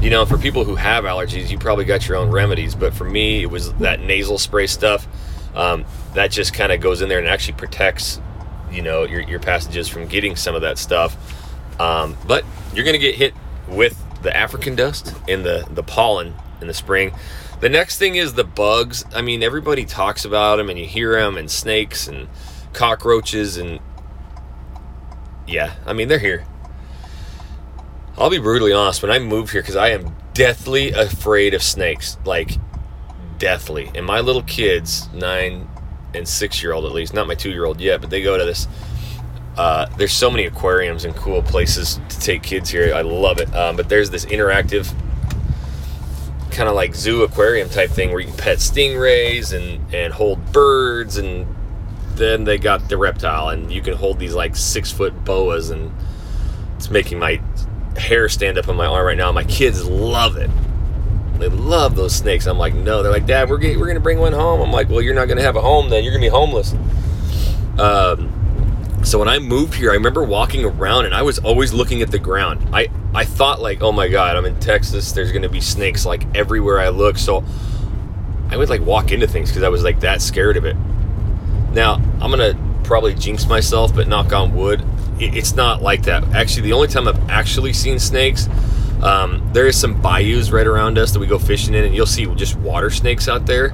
You 0.00 0.10
know, 0.10 0.26
for 0.26 0.36
people 0.38 0.64
who 0.64 0.74
have 0.74 1.04
allergies, 1.04 1.50
you 1.50 1.58
probably 1.58 1.84
got 1.84 2.06
your 2.08 2.16
own 2.16 2.30
remedies. 2.30 2.74
But 2.74 2.94
for 2.94 3.04
me, 3.04 3.42
it 3.42 3.50
was 3.50 3.72
that 3.74 4.00
nasal 4.00 4.38
spray 4.38 4.66
stuff. 4.66 5.06
Um, 5.54 5.84
that 6.14 6.30
just 6.30 6.52
kind 6.52 6.72
of 6.72 6.80
goes 6.80 7.00
in 7.00 7.08
there 7.08 7.18
and 7.18 7.28
actually 7.28 7.54
protects, 7.54 8.20
you 8.70 8.82
know, 8.82 9.04
your, 9.04 9.20
your 9.20 9.40
passages 9.40 9.88
from 9.88 10.06
getting 10.06 10.36
some 10.36 10.54
of 10.54 10.62
that 10.62 10.78
stuff. 10.78 11.16
Um, 11.80 12.16
but 12.26 12.44
you're 12.74 12.84
going 12.84 12.98
to 12.98 13.00
get 13.00 13.14
hit 13.14 13.34
with 13.68 14.00
the 14.22 14.36
African 14.36 14.74
dust 14.74 15.14
and 15.28 15.44
the, 15.44 15.66
the 15.70 15.82
pollen 15.82 16.34
in 16.60 16.66
the 16.66 16.74
spring. 16.74 17.12
The 17.60 17.68
next 17.68 17.98
thing 17.98 18.16
is 18.16 18.34
the 18.34 18.44
bugs. 18.44 19.04
I 19.14 19.22
mean, 19.22 19.42
everybody 19.42 19.84
talks 19.84 20.24
about 20.24 20.56
them 20.56 20.68
and 20.68 20.78
you 20.78 20.86
hear 20.86 21.14
them, 21.14 21.36
and 21.36 21.50
snakes 21.50 22.08
and 22.08 22.28
cockroaches, 22.74 23.56
and 23.56 23.80
yeah, 25.46 25.74
I 25.86 25.92
mean, 25.92 26.08
they're 26.08 26.18
here. 26.18 26.44
I'll 28.18 28.30
be 28.30 28.38
brutally 28.38 28.72
honest, 28.72 29.02
when 29.02 29.10
I 29.10 29.18
moved 29.18 29.52
here, 29.52 29.62
because 29.62 29.76
I 29.76 29.88
am 29.88 30.14
deathly 30.34 30.92
afraid 30.92 31.54
of 31.54 31.62
snakes, 31.62 32.16
like 32.24 32.58
deathly. 33.38 33.90
And 33.94 34.04
my 34.06 34.20
little 34.20 34.42
kids, 34.42 35.08
nine 35.12 35.68
and 36.14 36.28
six 36.28 36.62
year 36.62 36.72
old 36.72 36.84
at 36.84 36.92
least, 36.92 37.14
not 37.14 37.26
my 37.26 37.34
two 37.34 37.50
year 37.50 37.64
old 37.64 37.80
yet, 37.80 38.00
but 38.00 38.10
they 38.10 38.22
go 38.22 38.38
to 38.38 38.44
this 38.44 38.68
uh, 39.56 39.86
there's 39.96 40.12
so 40.12 40.30
many 40.30 40.46
aquariums 40.46 41.04
and 41.04 41.14
cool 41.14 41.42
places 41.42 42.00
to 42.08 42.20
take 42.20 42.42
kids 42.42 42.70
here. 42.70 42.92
I 42.94 43.02
love 43.02 43.38
it. 43.38 43.54
Um, 43.54 43.76
but 43.76 43.88
there's 43.88 44.10
this 44.10 44.24
interactive 44.26 44.92
kind 46.50 46.68
of 46.68 46.74
like 46.74 46.94
zoo 46.94 47.22
aquarium 47.22 47.68
type 47.68 47.90
thing 47.90 48.10
where 48.10 48.20
you 48.20 48.28
can 48.28 48.36
pet 48.36 48.58
stingrays 48.58 49.52
and, 49.52 49.94
and 49.94 50.12
hold 50.12 50.52
birds 50.52 51.18
and 51.18 51.46
then 52.16 52.44
they 52.44 52.58
got 52.58 52.88
the 52.88 52.96
reptile 52.96 53.48
and 53.48 53.72
you 53.72 53.82
can 53.82 53.94
hold 53.94 54.18
these 54.18 54.34
like 54.34 54.56
six 54.56 54.90
foot 54.90 55.24
boas 55.24 55.70
and 55.70 55.92
it's 56.76 56.90
making 56.90 57.18
my 57.18 57.40
hair 57.96 58.28
stand 58.28 58.58
up 58.58 58.68
on 58.68 58.76
my 58.76 58.86
arm 58.86 59.06
right 59.06 59.16
now. 59.16 59.30
My 59.32 59.44
kids 59.44 59.84
love 59.84 60.36
it. 60.36 60.50
They 61.38 61.48
love 61.48 61.96
those 61.96 62.14
snakes. 62.14 62.46
I'm 62.46 62.58
like, 62.58 62.74
no. 62.74 63.02
They're 63.02 63.12
like, 63.12 63.26
Dad, 63.26 63.48
we're, 63.48 63.58
we're 63.58 63.86
going 63.86 63.94
to 63.94 64.00
bring 64.00 64.18
one 64.18 64.32
home. 64.32 64.60
I'm 64.60 64.70
like, 64.70 64.88
well, 64.88 65.02
you're 65.02 65.14
not 65.14 65.26
to 65.38 65.42
have 65.42 65.56
a 65.56 65.60
home 65.60 65.90
then. 65.90 66.04
You're 66.04 66.12
to 66.22 66.26
be 66.26 66.30
homeless. 66.30 66.74
Um, 67.78 68.30
so 69.04 69.18
when 69.18 69.28
I 69.28 69.38
moved 69.38 69.74
here, 69.74 69.90
I 69.90 69.94
remember 69.94 70.22
walking 70.22 70.64
around 70.64 71.06
and 71.06 71.14
I 71.14 71.22
was 71.22 71.38
always 71.40 71.72
looking 71.72 72.02
at 72.02 72.10
the 72.10 72.18
ground. 72.18 72.66
I, 72.72 72.88
I 73.14 73.24
thought 73.24 73.60
like, 73.60 73.82
oh 73.82 73.92
my 73.92 74.08
God, 74.08 74.36
I'm 74.36 74.44
in 74.44 74.58
Texas. 74.60 75.12
There's 75.12 75.30
to 75.42 75.48
be 75.48 75.60
snakes 75.60 76.06
like 76.06 76.24
everywhere 76.34 76.78
I 76.78 76.88
look. 76.88 77.18
So 77.18 77.44
I 78.50 78.56
would 78.56 78.68
like 78.68 78.82
walk 78.82 79.10
into 79.10 79.26
things 79.26 79.50
because 79.50 79.62
I 79.62 79.68
was 79.68 79.82
like 79.82 80.00
that 80.00 80.22
scared 80.22 80.56
of 80.56 80.64
it. 80.64 80.76
Now 81.74 81.94
I'm 82.20 82.30
going 82.30 82.54
to 82.54 82.58
probably 82.84 83.14
jinx 83.14 83.46
myself, 83.46 83.94
but 83.94 84.08
knock 84.08 84.32
on 84.32 84.54
wood, 84.54 84.84
it's 85.18 85.54
not 85.54 85.82
like 85.82 86.04
that. 86.04 86.24
Actually, 86.34 86.62
the 86.62 86.72
only 86.72 86.88
time 86.88 87.08
I've 87.08 87.30
actually 87.30 87.72
seen 87.72 87.98
snakes, 87.98 88.48
um, 89.02 89.48
there 89.52 89.66
is 89.66 89.78
some 89.78 90.00
bayous 90.00 90.50
right 90.50 90.66
around 90.66 90.98
us 90.98 91.12
that 91.12 91.18
we 91.18 91.26
go 91.26 91.38
fishing 91.38 91.74
in, 91.74 91.84
and 91.84 91.94
you'll 91.94 92.06
see 92.06 92.26
just 92.34 92.56
water 92.56 92.90
snakes 92.90 93.28
out 93.28 93.46
there. 93.46 93.72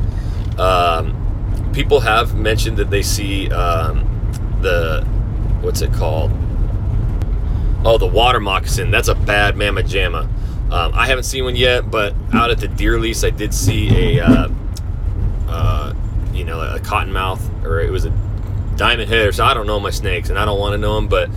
Um, 0.58 1.70
people 1.72 2.00
have 2.00 2.34
mentioned 2.34 2.76
that 2.78 2.90
they 2.90 3.02
see 3.02 3.50
um, 3.50 4.04
the 4.60 5.04
what's 5.60 5.82
it 5.82 5.92
called? 5.92 6.30
Oh, 7.84 7.96
the 7.96 8.06
water 8.06 8.40
moccasin. 8.40 8.90
That's 8.90 9.08
a 9.08 9.14
bad 9.14 9.56
mamma 9.56 9.82
jamma. 9.82 10.24
Um, 10.70 10.92
I 10.94 11.06
haven't 11.06 11.24
seen 11.24 11.44
one 11.44 11.56
yet, 11.56 11.90
but 11.90 12.14
out 12.32 12.50
at 12.50 12.58
the 12.58 12.68
deer 12.68 12.98
lease, 12.98 13.24
I 13.24 13.30
did 13.30 13.52
see 13.52 14.18
a, 14.18 14.24
uh, 14.24 14.48
you 16.40 16.46
know, 16.46 16.60
a 16.60 16.78
cottonmouth, 16.80 17.64
or 17.64 17.80
it 17.80 17.90
was 17.90 18.06
a 18.06 18.10
diamond 18.76 19.10
head, 19.10 19.34
so 19.34 19.44
I 19.44 19.52
don't 19.52 19.66
know 19.66 19.78
my 19.78 19.90
snakes, 19.90 20.30
and 20.30 20.38
I 20.38 20.46
don't 20.46 20.58
want 20.58 20.72
to 20.72 20.78
know 20.78 20.94
them, 20.94 21.06
but 21.06 21.28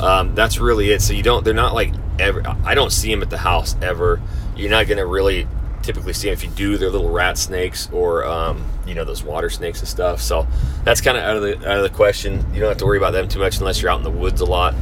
um, 0.00 0.34
that's 0.34 0.58
really 0.58 0.90
it. 0.90 1.02
So 1.02 1.12
you 1.12 1.22
don't, 1.22 1.44
they're 1.44 1.52
not 1.52 1.74
like 1.74 1.92
ever. 2.18 2.42
I 2.64 2.74
don't 2.74 2.90
see 2.90 3.10
them 3.10 3.20
at 3.20 3.28
the 3.28 3.36
house 3.36 3.76
ever. 3.82 4.20
You're 4.56 4.70
not 4.70 4.88
gonna 4.88 5.04
really 5.04 5.46
typically 5.82 6.14
see 6.14 6.28
them. 6.28 6.32
If 6.32 6.42
you 6.42 6.48
do, 6.48 6.78
they're 6.78 6.88
little 6.88 7.10
rat 7.10 7.36
snakes 7.36 7.90
or 7.92 8.24
um, 8.24 8.64
you 8.86 8.94
know 8.94 9.04
those 9.04 9.22
water 9.22 9.50
snakes 9.50 9.80
and 9.80 9.88
stuff. 9.88 10.22
So 10.22 10.46
that's 10.84 11.02
kind 11.02 11.18
of 11.18 11.24
out 11.24 11.36
of 11.36 11.42
the 11.42 11.70
out 11.70 11.76
of 11.76 11.82
the 11.82 11.94
question. 11.94 12.44
You 12.54 12.60
don't 12.60 12.70
have 12.70 12.78
to 12.78 12.86
worry 12.86 12.96
about 12.96 13.12
them 13.12 13.28
too 13.28 13.40
much 13.40 13.58
unless 13.58 13.82
you're 13.82 13.90
out 13.90 13.98
in 13.98 14.04
the 14.04 14.10
woods 14.10 14.40
a 14.40 14.46
lot. 14.46 14.74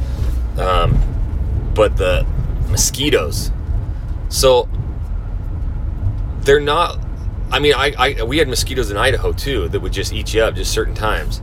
Um, 0.57 1.71
but 1.75 1.97
the 1.97 2.25
mosquitoes. 2.69 3.51
So 4.29 4.69
they're 6.41 6.61
not. 6.61 6.99
I 7.55 7.59
mean, 7.59 7.73
I, 7.73 7.93
I 7.97 8.23
we 8.23 8.37
had 8.37 8.49
mosquitoes 8.49 8.91
in 8.91 8.97
Idaho 8.97 9.31
too 9.31 9.69
that 9.69 9.79
would 9.79 9.93
just 9.93 10.11
eat 10.11 10.33
you 10.33 10.43
up 10.43 10.55
just 10.55 10.73
certain 10.73 10.93
times. 10.93 11.41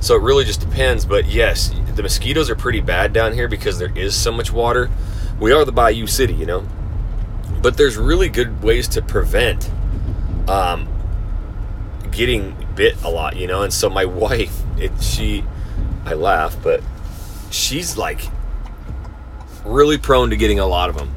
So 0.00 0.16
it 0.16 0.22
really 0.22 0.46
just 0.46 0.60
depends. 0.60 1.04
But 1.04 1.26
yes, 1.26 1.70
the 1.96 2.02
mosquitoes 2.02 2.48
are 2.48 2.56
pretty 2.56 2.80
bad 2.80 3.12
down 3.12 3.34
here 3.34 3.46
because 3.46 3.78
there 3.78 3.94
is 3.94 4.14
so 4.14 4.32
much 4.32 4.50
water. 4.50 4.88
We 5.38 5.52
are 5.52 5.66
the 5.66 5.72
Bayou 5.72 6.06
City, 6.06 6.32
you 6.32 6.46
know. 6.46 6.66
But 7.60 7.76
there's 7.76 7.98
really 7.98 8.30
good 8.30 8.62
ways 8.62 8.88
to 8.88 9.02
prevent 9.02 9.70
um, 10.48 10.88
getting 12.10 12.56
bit 12.74 12.96
a 13.02 13.10
lot, 13.10 13.36
you 13.36 13.46
know. 13.46 13.60
And 13.60 13.70
so 13.70 13.90
my 13.90 14.04
wife, 14.06 14.62
it, 14.78 14.92
she, 15.02 15.44
I 16.06 16.14
laugh, 16.14 16.56
but 16.62 16.82
she's 17.50 17.98
like 17.98 18.22
really 19.66 19.98
prone 19.98 20.30
to 20.30 20.38
getting 20.38 20.58
a 20.58 20.66
lot 20.66 20.88
of 20.88 20.96
them. 20.96 21.12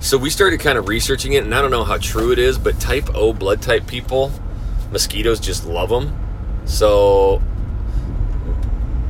So 0.00 0.16
we 0.16 0.30
started 0.30 0.60
kind 0.60 0.78
of 0.78 0.88
researching 0.88 1.34
it, 1.34 1.44
and 1.44 1.54
I 1.54 1.60
don't 1.60 1.70
know 1.70 1.84
how 1.84 1.98
true 1.98 2.32
it 2.32 2.38
is, 2.38 2.58
but 2.58 2.80
type 2.80 3.14
O 3.14 3.34
blood 3.34 3.60
type 3.60 3.86
people, 3.86 4.32
mosquitoes 4.90 5.38
just 5.38 5.66
love 5.66 5.90
them. 5.90 6.18
So 6.64 7.42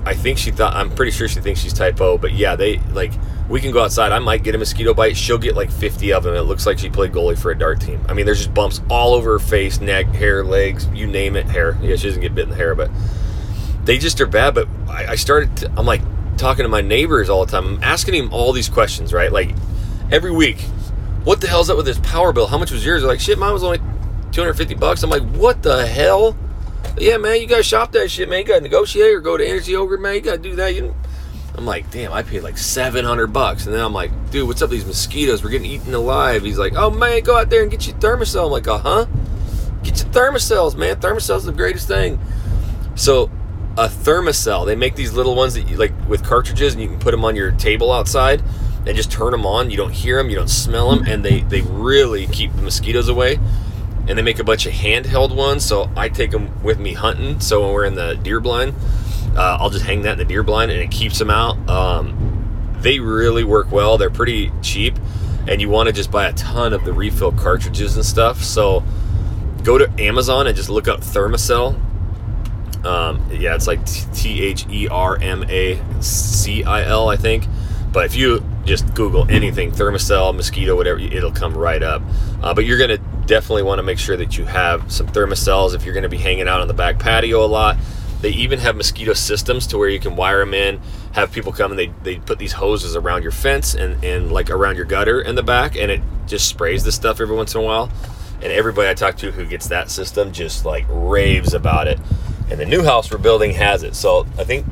I 0.05 0.15
think 0.15 0.37
she 0.39 0.51
thought, 0.51 0.75
I'm 0.75 0.91
pretty 0.91 1.13
sure 1.13 1.29
she 1.29 1.41
thinks 1.41 1.61
she's 1.61 1.73
type 1.73 2.01
O, 2.01 2.19
but 2.19 2.33
yeah, 2.33 2.57
they 2.57 2.79
like, 2.93 3.13
we 3.49 3.61
can 3.61 3.71
go 3.71 3.83
outside. 3.85 4.11
I 4.11 4.19
might 4.19 4.43
get 4.43 4.57
a 4.57 4.59
mosquito 4.59 4.93
bite. 4.93 5.17
She'll 5.17 5.39
get 5.39 5.55
like 5.55 5.71
50 5.71 6.13
of 6.13 6.25
them. 6.25 6.35
It 6.35 6.43
looks 6.43 6.67
like 6.67 6.79
she 6.79 6.91
played 6.91 7.13
goalie 7.13 7.39
for 7.39 7.53
a 7.53 7.59
dart 7.59 7.81
team. 7.81 8.05
I 8.09 8.13
mean, 8.15 8.27
there's 8.27 8.39
just 8.39 8.55
bumps 8.55 8.81
all 8.91 9.15
over 9.15 9.33
her 9.33 9.39
face, 9.39 9.81
neck, 9.81 10.07
hair, 10.07 10.45
legs, 10.45 10.89
you 10.89 11.07
name 11.07 11.37
it, 11.37 11.47
hair. 11.47 11.79
Yeah, 11.81 11.95
she 11.95 12.09
doesn't 12.09 12.21
get 12.21 12.35
bit 12.35 12.45
in 12.45 12.51
the 12.51 12.57
hair, 12.57 12.75
but 12.75 12.91
they 13.85 13.97
just 13.97 14.21
are 14.21 14.27
bad. 14.27 14.57
But 14.57 14.67
I, 14.89 15.13
I 15.13 15.15
started, 15.15 15.57
to, 15.59 15.73
I'm 15.77 15.87
like 15.87 16.03
talking 16.37 16.65
to 16.65 16.69
my 16.69 16.81
neighbors 16.81 17.29
all 17.31 17.45
the 17.45 17.53
time. 17.53 17.77
I'm 17.77 17.85
asking 17.85 18.15
him 18.15 18.33
all 18.33 18.53
these 18.53 18.69
questions, 18.69 19.13
right? 19.13 19.31
Like 19.31 19.55
every 20.11 20.33
week, 20.33 20.65
what 21.25 21.41
the 21.41 21.47
hell's 21.47 21.71
up 21.71 21.77
with 21.77 21.87
this 21.87 21.99
power 22.01 22.33
bill? 22.33 22.47
How 22.47 22.59
much 22.59 22.71
was 22.71 22.85
yours? 22.85 23.03
They're 23.03 23.11
like, 23.11 23.21
shit, 23.21 23.39
mine 23.39 23.53
was 23.53 23.63
only 23.63 23.79
250 24.33 24.75
bucks. 24.75 25.03
I'm 25.03 25.11
like, 25.11 25.23
what 25.35 25.63
the 25.63 25.87
hell? 25.87 26.37
Yeah, 26.99 27.19
man, 27.19 27.41
you 27.41 27.47
gotta 27.47 27.63
shop 27.63 27.93
that 27.93 28.11
shit, 28.11 28.29
man. 28.29 28.41
You 28.41 28.45
gotta 28.45 28.61
negotiate 28.61 29.15
or 29.15 29.21
go 29.21 29.37
to 29.37 29.47
Energy 29.47 29.77
Ogre, 29.77 29.99
man. 29.99 30.15
You 30.15 30.21
gotta 30.21 30.39
do 30.39 30.57
that. 30.57 30.75
You 30.75 30.95
I'm 31.57 31.67
like, 31.67 31.91
damn, 31.91 32.13
I 32.13 32.23
paid 32.23 32.41
like 32.41 32.57
700 32.57 33.27
bucks. 33.29 33.67
And 33.67 33.75
then 33.75 33.83
I'm 33.85 33.93
like, 33.93 34.11
dude, 34.31 34.47
what's 34.47 34.63
up 34.63 34.71
with 34.71 34.79
these 34.79 34.87
mosquitoes? 34.87 35.43
We're 35.45 35.51
getting 35.51 35.71
eaten 35.71 35.93
alive. 35.93 36.43
He's 36.43 36.59
like, 36.59 36.75
oh, 36.75 36.91
man, 36.91 37.23
go 37.23 37.37
out 37.37 37.51
there 37.51 37.63
and 37.63 37.71
get 37.71 37.87
your 37.87 37.97
Thermacell. 37.97 38.47
I'm 38.47 38.53
like, 38.53 38.69
uh 38.69 38.79
huh. 38.79 39.07
Get 39.83 39.99
your 39.99 40.09
Thermacells, 40.11 40.77
man. 40.77 40.97
Thermacell's 41.01 41.45
the 41.45 41.53
greatest 41.53 41.89
thing. 41.89 42.19
So, 42.95 43.31
a 43.77 43.89
Thermacell, 43.89 44.65
they 44.67 44.77
make 44.77 44.95
these 44.95 45.13
little 45.13 45.35
ones 45.35 45.55
that 45.55 45.69
you 45.69 45.77
like 45.77 45.93
with 46.09 46.25
cartridges 46.25 46.75
and 46.75 46.83
you 46.83 46.89
can 46.89 46.99
put 46.99 47.11
them 47.11 47.25
on 47.25 47.37
your 47.37 47.53
table 47.53 47.93
outside 47.93 48.43
and 48.87 48.97
just 48.97 49.11
turn 49.11 49.33
them 49.33 49.47
on. 49.47 49.71
You 49.71 49.77
don't 49.77 49.93
hear 49.93 50.17
them, 50.17 50.31
you 50.31 50.37
don't 50.37 50.49
smell 50.49 50.91
them, 50.91 51.07
and 51.07 51.25
they, 51.25 51.41
they 51.41 51.61
really 51.63 52.27
keep 52.27 52.55
the 52.55 52.63
mosquitoes 52.63 53.09
away. 53.09 53.39
And 54.09 54.19
they 54.19 54.23
make 54.23 54.39
a 54.39 54.45
bunch 54.45 54.67
of 54.67 54.73
handheld 54.73 55.35
ones. 55.35 55.65
So, 55.65 55.91
I 55.97 56.09
take 56.09 56.31
them 56.31 56.63
with 56.63 56.81
me 56.81 56.95
hunting. 56.95 57.39
So, 57.41 57.63
when 57.63 57.73
we're 57.73 57.85
in 57.85 57.95
the 57.95 58.15
deer 58.15 58.41
blind, 58.41 58.75
uh, 59.37 59.59
I'll 59.61 59.71
just 59.71 59.85
hang 59.85 60.03
that 60.03 60.13
in 60.13 60.19
the 60.19 60.25
deer 60.25 60.43
blind 60.43 60.71
and 60.71 60.81
it 60.81 60.91
keeps 60.91 61.19
them 61.19 61.31
out. 61.31 61.57
Um, 61.69 62.77
they 62.81 62.99
really 62.99 63.45
work 63.45 63.71
well. 63.71 63.99
They're 63.99 64.11
pretty 64.11 64.51
cheap, 64.63 64.97
and 65.47 65.61
you 65.61 65.69
want 65.69 65.89
to 65.89 65.93
just 65.93 66.11
buy 66.11 66.27
a 66.27 66.33
ton 66.33 66.73
of 66.73 66.85
the 66.85 66.93
refill 66.93 67.33
cartridges 67.33 67.97
and 67.97 68.05
stuff. 68.05 68.43
So 68.43 68.83
go 69.63 69.79
to 69.79 69.91
Amazon 70.03 70.47
and 70.47 70.57
just 70.57 70.71
look 70.71 70.89
up 70.89 71.01
Thermacell. 71.01 71.79
Um, 72.85 73.31
yeah, 73.31 73.55
it's 73.55 73.67
like 73.67 73.85
T 74.15 74.43
H 74.43 74.67
E 74.71 74.89
R 74.89 75.19
M 75.21 75.45
A 75.49 75.79
C 76.03 76.65
I 76.65 76.85
L, 76.85 77.09
I 77.09 77.17
think. 77.17 77.47
But 77.93 78.07
if 78.07 78.15
you 78.15 78.43
just 78.65 78.95
Google 78.95 79.27
anything, 79.31 79.73
Thermacell, 79.73 80.35
mosquito, 80.35 80.77
whatever, 80.77 80.99
it'll 80.99 81.33
come 81.33 81.57
right 81.57 81.83
up. 81.83 82.03
Uh, 82.43 82.55
but 82.55 82.65
you're 82.65 82.79
going 82.79 82.91
to 82.91 82.99
definitely 83.27 83.63
want 83.63 83.79
to 83.79 83.83
make 83.83 83.99
sure 83.99 84.17
that 84.17 84.37
you 84.37 84.45
have 84.45 84.91
some 84.91 85.07
Thermacells 85.07 85.75
if 85.75 85.85
you're 85.85 85.95
going 85.95 86.03
to 86.03 86.09
be 86.09 86.19
hanging 86.19 86.49
out 86.49 86.61
on 86.61 86.69
the 86.69 86.75
back 86.75 86.99
patio 86.99 87.45
a 87.45 87.47
lot. 87.47 87.77
They 88.21 88.31
even 88.31 88.59
have 88.59 88.77
mosquito 88.77 89.15
systems 89.15 89.67
to 89.69 89.79
where 89.79 89.89
you 89.89 89.99
can 89.99 90.15
wire 90.15 90.41
them 90.41 90.53
in, 90.53 90.79
have 91.13 91.33
people 91.33 91.53
come 91.53 91.73
and 91.73 91.79
they, 91.79 91.87
they 92.03 92.17
put 92.17 92.39
these 92.39 92.53
hoses 92.53 92.95
around 92.95 93.23
your 93.23 93.33
fence 93.33 93.75
and, 93.75 94.03
and 94.05 94.31
like 94.31 94.51
around 94.51 94.77
your 94.77 94.85
gutter 94.85 95.23
in 95.23 95.37
the 95.37 95.43
back, 95.43 95.77
and 95.77 95.91
it 95.91 96.03
just 96.27 96.47
sprays 96.47 96.85
the 96.85 96.93
stuff 96.93 97.21
every 97.21 97.35
once 97.35 97.55
in 97.55 97.61
a 97.61 97.65
while. 97.65 97.91
And 98.43 98.53
everybody 98.53 98.89
I 98.89 98.95
talk 98.95 99.17
to 99.19 99.33
who 99.33 99.47
gets 99.47 99.69
that 99.69 99.91
system 99.91 100.33
just 100.33 100.65
like 100.65 100.85
raves 100.89 101.55
about 101.55 101.89
it. 101.89 101.99
And 102.51 102.59
the 102.61 102.67
new 102.67 102.83
house 102.83 103.11
we're 103.11 103.19
building 103.19 103.53
has 103.53 103.83
it. 103.83 103.95
So 103.95 104.27
I 104.39 104.45
think 104.45 104.67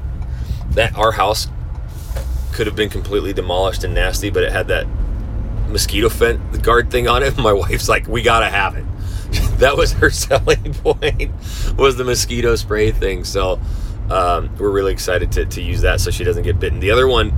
that 0.71 0.97
our 0.97 1.13
house 1.13 1.49
could 2.53 2.67
have 2.67 2.77
been 2.77 2.91
completely 2.91 3.33
demolished 3.33 3.85
and 3.85 3.95
nasty, 3.95 4.31
but 4.31 4.43
it 4.43 4.53
had 4.53 4.69
that 4.69 4.87
mosquito 5.69 6.09
fence 6.09 6.59
guard 6.59 6.91
thing 6.91 7.09
on 7.09 7.23
it. 7.23 7.37
My 7.39 7.53
wife's 7.53 7.89
like, 7.89 8.07
we 8.09 8.23
gotta 8.23 8.49
have 8.49 8.77
it. 8.77 8.85
that 9.59 9.77
was 9.77 9.93
her 9.93 10.11
selling 10.11 10.75
point 10.75 11.31
was 11.77 11.97
the 11.97 12.05
mosquito 12.05 12.57
spray 12.57 12.91
thing. 12.91 13.25
So 13.25 13.61
um, 14.11 14.55
we're 14.57 14.71
really 14.71 14.93
excited 14.93 15.33
to, 15.33 15.45
to 15.47 15.63
use 15.63 15.83
that 15.83 16.01
so 16.01 16.11
she 16.11 16.25
doesn't 16.25 16.45
get 16.45 16.59
bitten. 16.59 16.81
The 16.81 16.91
other 16.91 17.07
one, 17.07 17.33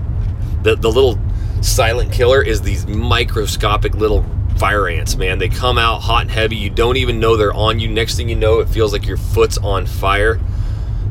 the, 0.62 0.76
the 0.76 0.90
little 0.90 1.18
silent 1.62 2.12
killer 2.12 2.42
is 2.42 2.62
these 2.62 2.86
microscopic 2.86 3.94
little 3.94 4.24
fire 4.56 4.88
ants, 4.88 5.16
man. 5.16 5.38
They 5.38 5.48
come 5.48 5.78
out 5.78 6.00
hot 6.00 6.22
and 6.22 6.30
heavy. 6.30 6.56
You 6.56 6.70
don't 6.70 6.96
even 6.96 7.18
know 7.18 7.36
they're 7.36 7.52
on 7.52 7.80
you. 7.80 7.88
Next 7.88 8.16
thing 8.16 8.28
you 8.28 8.36
know, 8.36 8.60
it 8.60 8.68
feels 8.68 8.92
like 8.92 9.06
your 9.06 9.16
foot's 9.16 9.58
on 9.58 9.86
fire. 9.86 10.38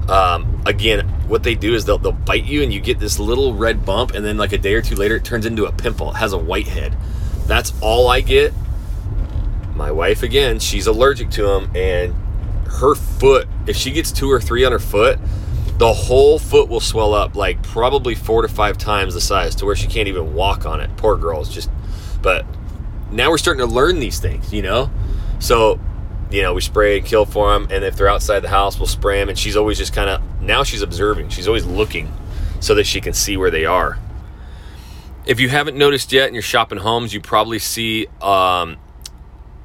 Um, 0.07 0.61
again, 0.65 1.08
what 1.29 1.43
they 1.43 1.55
do 1.55 1.73
is 1.73 1.85
they'll, 1.85 1.97
they'll 1.97 2.11
bite 2.11 2.45
you 2.45 2.63
and 2.63 2.73
you 2.73 2.81
get 2.81 2.99
this 2.99 3.19
little 3.19 3.53
red 3.53 3.85
bump, 3.85 4.11
and 4.11 4.25
then 4.25 4.37
like 4.37 4.51
a 4.51 4.57
day 4.57 4.73
or 4.73 4.81
two 4.81 4.95
later, 4.95 5.15
it 5.15 5.23
turns 5.23 5.45
into 5.45 5.65
a 5.65 5.71
pimple. 5.71 6.09
It 6.11 6.17
has 6.17 6.33
a 6.33 6.37
white 6.37 6.67
head. 6.67 6.97
That's 7.45 7.73
all 7.81 8.09
I 8.09 8.21
get 8.21 8.53
my 9.79 9.91
wife 9.91 10.23
again, 10.23 10.59
she's 10.59 10.87
allergic 10.87 11.31
to 11.31 11.43
them, 11.43 11.71
and 11.73 12.13
her 12.67 12.93
foot, 12.93 13.47
if 13.65 13.75
she 13.77 13.91
gets 13.91 14.11
two 14.11 14.29
or 14.29 14.39
three 14.39 14.65
on 14.65 14.73
her 14.73 14.79
foot, 14.79 15.17
the 15.77 15.93
whole 15.93 16.37
foot 16.37 16.67
will 16.67 16.81
swell 16.81 17.13
up 17.13 17.35
like 17.35 17.63
probably 17.63 18.13
four 18.13 18.41
to 18.41 18.49
five 18.49 18.77
times 18.77 19.13
the 19.13 19.21
size 19.21 19.55
to 19.55 19.65
where 19.65 19.77
she 19.77 19.87
can't 19.87 20.09
even 20.09 20.33
walk 20.35 20.65
on 20.65 20.81
it. 20.81 20.95
Poor 20.97 21.15
girl, 21.15 21.39
it's 21.39 21.51
just, 21.51 21.69
but 22.21 22.45
now 23.09 23.29
we're 23.29 23.37
starting 23.37 23.65
to 23.65 23.73
learn 23.73 23.99
these 23.99 24.19
things, 24.19 24.53
you 24.53 24.61
know? 24.61 24.91
So, 25.39 25.79
you 26.29 26.41
know, 26.41 26.53
we 26.53 26.61
spray 26.61 26.97
and 26.97 27.05
kill 27.05 27.25
for 27.25 27.51
them, 27.53 27.67
and 27.71 27.83
if 27.83 27.95
they're 27.95 28.09
outside 28.09 28.41
the 28.41 28.49
house, 28.49 28.77
we'll 28.77 28.87
spray 28.87 29.19
them. 29.19 29.29
And 29.29 29.37
she's 29.37 29.55
always 29.55 29.77
just 29.77 29.93
kind 29.93 30.09
of, 30.09 30.21
now 30.41 30.63
she's 30.63 30.81
observing, 30.81 31.29
she's 31.29 31.47
always 31.47 31.65
looking 31.65 32.11
so 32.59 32.75
that 32.75 32.85
she 32.85 33.01
can 33.01 33.13
see 33.13 33.37
where 33.37 33.51
they 33.51 33.65
are. 33.65 33.97
If 35.25 35.39
you 35.39 35.49
haven't 35.49 35.77
noticed 35.77 36.11
yet 36.11 36.27
and 36.27 36.35
you're 36.35 36.41
shopping 36.41 36.79
homes, 36.79 37.13
you 37.13 37.21
probably 37.21 37.59
see 37.59 38.07
um, 38.21 38.77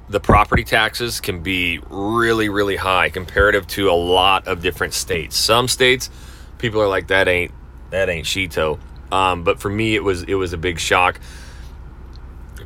the 0.08 0.20
property 0.20 0.64
taxes 0.64 1.20
can 1.20 1.42
be 1.42 1.80
really, 1.88 2.48
really 2.48 2.76
high 2.76 3.08
comparative 3.08 3.66
to 3.68 3.90
a 3.90 3.94
lot 3.94 4.46
of 4.46 4.62
different 4.62 4.94
states. 4.94 5.36
Some 5.36 5.68
states, 5.68 6.10
people 6.58 6.80
are 6.80 6.88
like, 6.88 7.08
that 7.08 7.28
ain't 7.28 7.52
that 7.90 8.08
ain't 8.08 8.26
Shito. 8.26 8.78
Um, 9.12 9.44
but 9.44 9.60
for 9.60 9.68
me, 9.68 9.94
it 9.94 10.02
was 10.02 10.24
it 10.24 10.34
was 10.34 10.52
a 10.52 10.58
big 10.58 10.78
shock. 10.78 11.20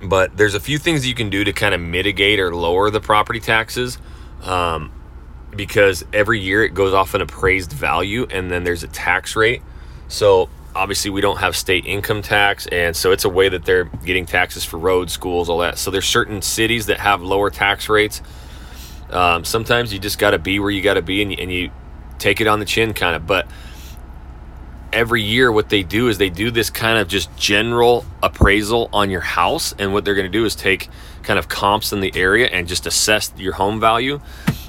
But 0.03 0.37
there's 0.37 0.55
a 0.55 0.61
few 0.61 0.79
things 0.79 1.07
you 1.07 1.15
can 1.15 1.31
do 1.31 1.45
to 1.45 1.53
kind 1.53 1.75
of 1.75 1.81
mitigate 1.81 2.39
or 2.39 2.55
lower 2.55 2.91
the 2.91 3.01
property 3.01 3.41
taxes, 3.41 3.99
um, 4.43 4.93
because 5.55 6.05
every 6.13 6.41
year 6.41 6.65
it 6.65 6.75
goes 6.75 6.95
off 6.95 7.15
an 7.15 7.21
appraised 7.21 7.73
value, 7.73 8.27
and 8.31 8.51
then 8.51 8.65
there's 8.65 8.85
a 8.85 8.89
tax 8.89 9.35
rate. 9.35 9.63
So 10.09 10.49
obviously 10.75 11.11
we 11.11 11.21
don't 11.21 11.39
have 11.39 11.57
state 11.57 11.85
income 11.87 12.23
tax 12.23 12.67
and 12.69 12.95
so 12.95 13.11
it's 13.11 13.25
a 13.25 13.29
way 13.29 13.49
that 13.49 13.65
they're 13.65 13.85
getting 13.85 14.25
taxes 14.25 14.65
for 14.65 14.79
roads 14.79 15.13
schools 15.13 15.49
all 15.49 15.59
that 15.59 15.77
so 15.77 15.91
there's 15.91 16.07
certain 16.07 16.41
cities 16.41 16.87
that 16.87 17.01
have 17.01 17.21
lower 17.21 17.51
tax 17.51 17.89
rates 17.89 18.23
um, 19.11 19.45
sometimes 19.45 19.93
you 19.93 19.99
just 19.99 20.19
got 20.19 20.31
to 20.33 20.39
be 20.39 20.61
where 20.61 20.71
you 20.71 20.83
got 20.83 20.95
to 20.95 21.03
be 21.03 21.21
and 21.23 21.33
you, 21.33 21.39
and 21.41 21.53
you 21.53 21.71
take 22.19 22.41
it 22.41 22.47
on 22.47 22.61
the 22.61 22.65
chin 22.65 22.95
kind 22.95 23.17
of 23.17 23.27
but 23.27 23.47
every 24.93 25.23
year 25.23 25.51
what 25.51 25.69
they 25.69 25.83
do 25.83 26.09
is 26.09 26.19
they 26.19 26.31
do 26.31 26.51
this 26.51 26.71
kind 26.71 26.99
of 26.99 27.09
just 27.09 27.35
general 27.37 28.05
appraisal 28.23 28.89
on 28.93 29.11
your 29.11 29.21
house 29.21 29.75
and 29.79 29.93
what 29.93 30.05
they're 30.05 30.15
going 30.15 30.31
to 30.31 30.39
do 30.39 30.45
is 30.45 30.55
take 30.55 30.89
kind 31.23 31.39
of 31.39 31.49
comps 31.49 31.93
in 31.93 32.01
the 32.01 32.13
area 32.15 32.47
and 32.47 32.69
just 32.69 32.87
assess 32.87 33.33
your 33.37 33.53
home 33.53 33.79
value 33.81 34.21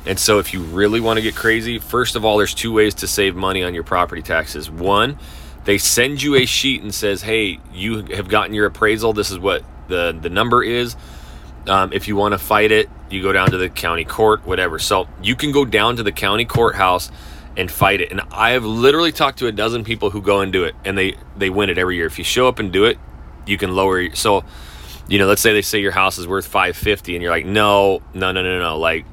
and 0.05 0.19
so 0.19 0.39
if 0.39 0.53
you 0.53 0.61
really 0.61 0.99
want 0.99 1.17
to 1.17 1.21
get 1.21 1.35
crazy 1.35 1.79
first 1.79 2.15
of 2.15 2.25
all 2.25 2.37
there's 2.37 2.53
two 2.53 2.73
ways 2.73 2.93
to 2.93 3.07
save 3.07 3.35
money 3.35 3.63
on 3.63 3.73
your 3.73 3.83
property 3.83 4.21
taxes 4.21 4.69
one 4.69 5.17
they 5.65 5.77
send 5.77 6.21
you 6.21 6.35
a 6.35 6.45
sheet 6.45 6.81
and 6.81 6.93
says, 6.93 7.21
"Hey, 7.21 7.59
you 7.73 8.03
have 8.15 8.27
gotten 8.27 8.53
your 8.53 8.65
appraisal. 8.65 9.13
This 9.13 9.29
is 9.29 9.37
what 9.37 9.63
the 9.87 10.17
the 10.19 10.29
number 10.29 10.63
is. 10.63 10.95
Um, 11.67 11.91
if 11.93 12.07
you 12.07 12.15
want 12.15 12.31
to 12.31 12.39
fight 12.39 12.71
it, 12.71 12.89
you 13.09 13.21
go 13.21 13.31
down 13.31 13.51
to 13.51 13.57
the 13.57 13.69
county 13.69 14.05
court, 14.05 14.45
whatever. 14.47 14.79
So 14.79 15.07
you 15.21 15.35
can 15.35 15.51
go 15.51 15.65
down 15.65 15.97
to 15.97 16.03
the 16.03 16.11
county 16.11 16.45
courthouse 16.45 17.11
and 17.57 17.71
fight 17.71 18.01
it. 18.01 18.11
And 18.11 18.21
I 18.31 18.51
have 18.51 18.65
literally 18.65 19.11
talked 19.11 19.39
to 19.39 19.47
a 19.47 19.51
dozen 19.51 19.83
people 19.83 20.09
who 20.09 20.21
go 20.21 20.41
and 20.41 20.51
do 20.51 20.63
it, 20.63 20.75
and 20.85 20.97
they 20.97 21.15
they 21.37 21.49
win 21.49 21.69
it 21.69 21.77
every 21.77 21.95
year. 21.95 22.05
If 22.05 22.17
you 22.17 22.23
show 22.23 22.47
up 22.47 22.59
and 22.59 22.71
do 22.71 22.85
it, 22.85 22.97
you 23.45 23.57
can 23.57 23.75
lower. 23.75 24.13
So, 24.15 24.43
you 25.07 25.19
know, 25.19 25.27
let's 25.27 25.41
say 25.41 25.53
they 25.53 25.61
say 25.61 25.79
your 25.79 25.91
house 25.91 26.17
is 26.17 26.27
worth 26.27 26.47
five 26.47 26.75
fifty, 26.77 27.15
and 27.15 27.23
you're 27.23 27.31
like, 27.31 27.45
no, 27.45 28.01
no, 28.13 28.31
no, 28.31 28.41
no, 28.41 28.59
no. 28.59 28.77
Like 28.77 29.05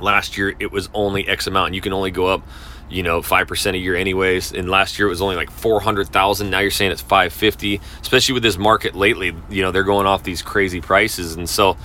last 0.00 0.36
year, 0.36 0.54
it 0.58 0.70
was 0.70 0.88
only 0.94 1.26
X 1.26 1.46
amount, 1.46 1.66
and 1.66 1.74
you 1.74 1.80
can 1.80 1.92
only 1.92 2.10
go 2.10 2.26
up 2.26 2.42
you 2.88 3.02
know, 3.02 3.20
5% 3.20 3.74
a 3.74 3.78
year 3.78 3.96
anyways. 3.96 4.52
And 4.52 4.68
last 4.68 4.98
year 4.98 5.08
it 5.08 5.10
was 5.10 5.20
only 5.20 5.34
like 5.34 5.50
400,000. 5.50 6.48
Now 6.48 6.60
you're 6.60 6.70
saying 6.70 6.92
it's 6.92 7.02
550, 7.02 7.80
especially 8.00 8.34
with 8.34 8.44
this 8.44 8.56
market 8.56 8.94
lately, 8.94 9.34
you 9.50 9.62
know, 9.62 9.72
they're 9.72 9.82
going 9.82 10.06
off 10.06 10.22
these 10.22 10.40
crazy 10.40 10.80
prices. 10.80 11.34
And 11.34 11.48
so 11.48 11.76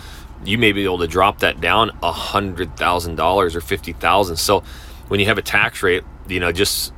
you 0.43 0.57
may 0.57 0.71
be 0.71 0.83
able 0.83 0.99
to 0.99 1.07
drop 1.07 1.39
that 1.39 1.61
down 1.61 1.91
a 2.01 2.11
hundred 2.11 2.75
thousand 2.77 3.15
dollars 3.15 3.55
or 3.55 3.61
fifty 3.61 3.93
thousand. 3.93 4.37
So 4.37 4.63
when 5.11 5.19
you 5.19 5.25
have 5.25 5.37
a 5.37 5.41
tax 5.41 5.83
rate, 5.83 6.05
you 6.29 6.39
know, 6.39 6.53
just 6.53 6.93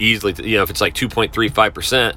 easily, 0.00 0.34
you 0.42 0.56
know, 0.56 0.64
if 0.64 0.70
it's 0.70 0.80
like 0.80 0.94
two 0.94 1.08
point 1.08 1.32
three 1.32 1.48
five 1.48 1.72
percent, 1.72 2.16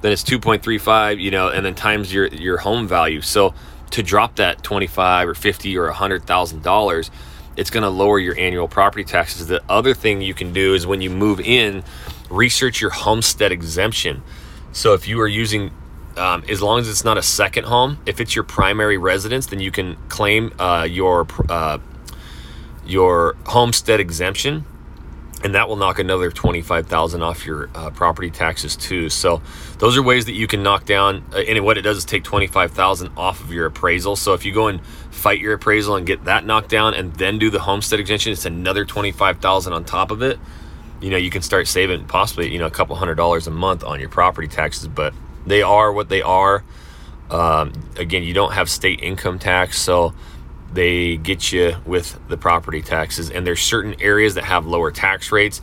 then 0.00 0.12
it's 0.12 0.22
two 0.22 0.38
point 0.38 0.62
three 0.62 0.78
five, 0.78 1.20
you 1.20 1.30
know, 1.30 1.50
and 1.50 1.66
then 1.66 1.74
times 1.74 2.10
your 2.10 2.26
your 2.28 2.56
home 2.56 2.88
value. 2.88 3.20
So 3.20 3.52
to 3.90 4.02
drop 4.02 4.36
that 4.36 4.62
twenty 4.62 4.86
five 4.86 5.28
or 5.28 5.34
fifty 5.34 5.76
or 5.76 5.88
a 5.88 5.92
hundred 5.92 6.24
thousand 6.26 6.62
dollars, 6.62 7.10
it's 7.54 7.68
going 7.68 7.82
to 7.82 7.90
lower 7.90 8.18
your 8.18 8.34
annual 8.38 8.66
property 8.66 9.04
taxes. 9.04 9.46
The 9.46 9.62
other 9.68 9.92
thing 9.92 10.22
you 10.22 10.32
can 10.32 10.54
do 10.54 10.72
is 10.72 10.86
when 10.86 11.02
you 11.02 11.10
move 11.10 11.38
in, 11.40 11.84
research 12.30 12.80
your 12.80 12.92
homestead 12.92 13.52
exemption. 13.52 14.22
So 14.72 14.94
if 14.94 15.06
you 15.06 15.20
are 15.20 15.28
using 15.28 15.70
um, 16.16 16.44
as 16.48 16.62
long 16.62 16.80
as 16.80 16.88
it's 16.88 17.04
not 17.04 17.18
a 17.18 17.22
second 17.22 17.64
home. 17.64 17.98
If 18.06 18.20
it's 18.20 18.34
your 18.34 18.44
primary 18.44 18.98
residence, 18.98 19.46
then 19.46 19.60
you 19.60 19.70
can 19.70 19.96
claim 20.08 20.52
uh, 20.58 20.86
your 20.90 21.26
uh, 21.48 21.78
your 22.84 23.36
homestead 23.46 24.00
exemption, 24.00 24.64
and 25.44 25.54
that 25.54 25.68
will 25.68 25.76
knock 25.76 25.98
another 25.98 26.30
twenty 26.30 26.62
five 26.62 26.86
thousand 26.86 27.22
off 27.22 27.46
your 27.46 27.70
uh, 27.74 27.90
property 27.90 28.30
taxes 28.30 28.76
too. 28.76 29.08
So 29.08 29.42
those 29.78 29.96
are 29.96 30.02
ways 30.02 30.26
that 30.26 30.34
you 30.34 30.46
can 30.46 30.62
knock 30.62 30.84
down. 30.84 31.24
Uh, 31.32 31.38
and 31.38 31.64
what 31.64 31.78
it 31.78 31.82
does 31.82 31.96
is 31.98 32.04
take 32.04 32.24
twenty 32.24 32.46
five 32.46 32.72
thousand 32.72 33.12
off 33.16 33.40
of 33.40 33.52
your 33.52 33.66
appraisal. 33.66 34.16
So 34.16 34.34
if 34.34 34.44
you 34.44 34.52
go 34.52 34.68
and 34.68 34.84
fight 35.10 35.40
your 35.40 35.54
appraisal 35.54 35.96
and 35.96 36.06
get 36.06 36.24
that 36.24 36.44
knocked 36.44 36.68
down, 36.68 36.94
and 36.94 37.12
then 37.14 37.38
do 37.38 37.50
the 37.50 37.60
homestead 37.60 38.00
exemption, 38.00 38.32
it's 38.32 38.44
another 38.44 38.84
twenty 38.84 39.12
five 39.12 39.38
thousand 39.38 39.72
on 39.72 39.84
top 39.84 40.10
of 40.10 40.22
it. 40.22 40.38
You 41.00 41.10
know, 41.10 41.16
you 41.16 41.30
can 41.30 41.42
start 41.42 41.66
saving 41.66 42.06
possibly 42.06 42.52
you 42.52 42.58
know 42.58 42.66
a 42.66 42.70
couple 42.70 42.94
hundred 42.96 43.16
dollars 43.16 43.46
a 43.46 43.50
month 43.50 43.84
on 43.84 44.00
your 44.00 44.08
property 44.08 44.48
taxes, 44.48 44.88
but 44.88 45.12
they 45.46 45.62
are 45.62 45.92
what 45.92 46.08
they 46.08 46.22
are. 46.22 46.62
Um, 47.30 47.72
again, 47.96 48.22
you 48.22 48.34
don't 48.34 48.52
have 48.52 48.68
state 48.68 49.00
income 49.00 49.38
tax, 49.38 49.80
so 49.80 50.14
they 50.72 51.16
get 51.16 51.52
you 51.52 51.76
with 51.84 52.18
the 52.28 52.36
property 52.36 52.82
taxes. 52.82 53.30
And 53.30 53.46
there's 53.46 53.60
certain 53.60 54.00
areas 54.00 54.34
that 54.34 54.44
have 54.44 54.66
lower 54.66 54.90
tax 54.90 55.32
rates. 55.32 55.60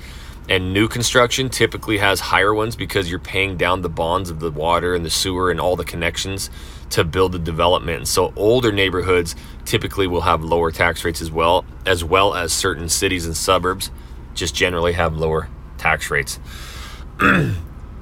And 0.47 0.73
new 0.73 0.87
construction 0.87 1.49
typically 1.49 1.99
has 1.99 2.19
higher 2.19 2.53
ones 2.53 2.75
because 2.75 3.09
you're 3.09 3.19
paying 3.19 3.55
down 3.55 3.81
the 3.81 3.89
bonds 3.89 4.31
of 4.31 4.39
the 4.39 4.49
water 4.49 4.95
and 4.95 5.05
the 5.05 5.09
sewer 5.09 5.51
and 5.51 5.59
all 5.59 5.75
the 5.75 5.85
connections 5.85 6.49
to 6.91 7.03
build 7.03 7.33
the 7.33 7.39
development. 7.39 8.07
So 8.07 8.33
older 8.35 8.71
neighborhoods 8.71 9.35
typically 9.65 10.07
will 10.07 10.21
have 10.21 10.43
lower 10.43 10.71
tax 10.71 11.05
rates 11.05 11.21
as 11.21 11.31
well, 11.31 11.65
as 11.85 12.03
well 12.03 12.33
as 12.33 12.51
certain 12.51 12.89
cities 12.89 13.27
and 13.27 13.37
suburbs 13.37 13.91
just 14.33 14.55
generally 14.55 14.93
have 14.93 15.15
lower 15.15 15.49
tax 15.77 16.09
rates. 16.09 16.39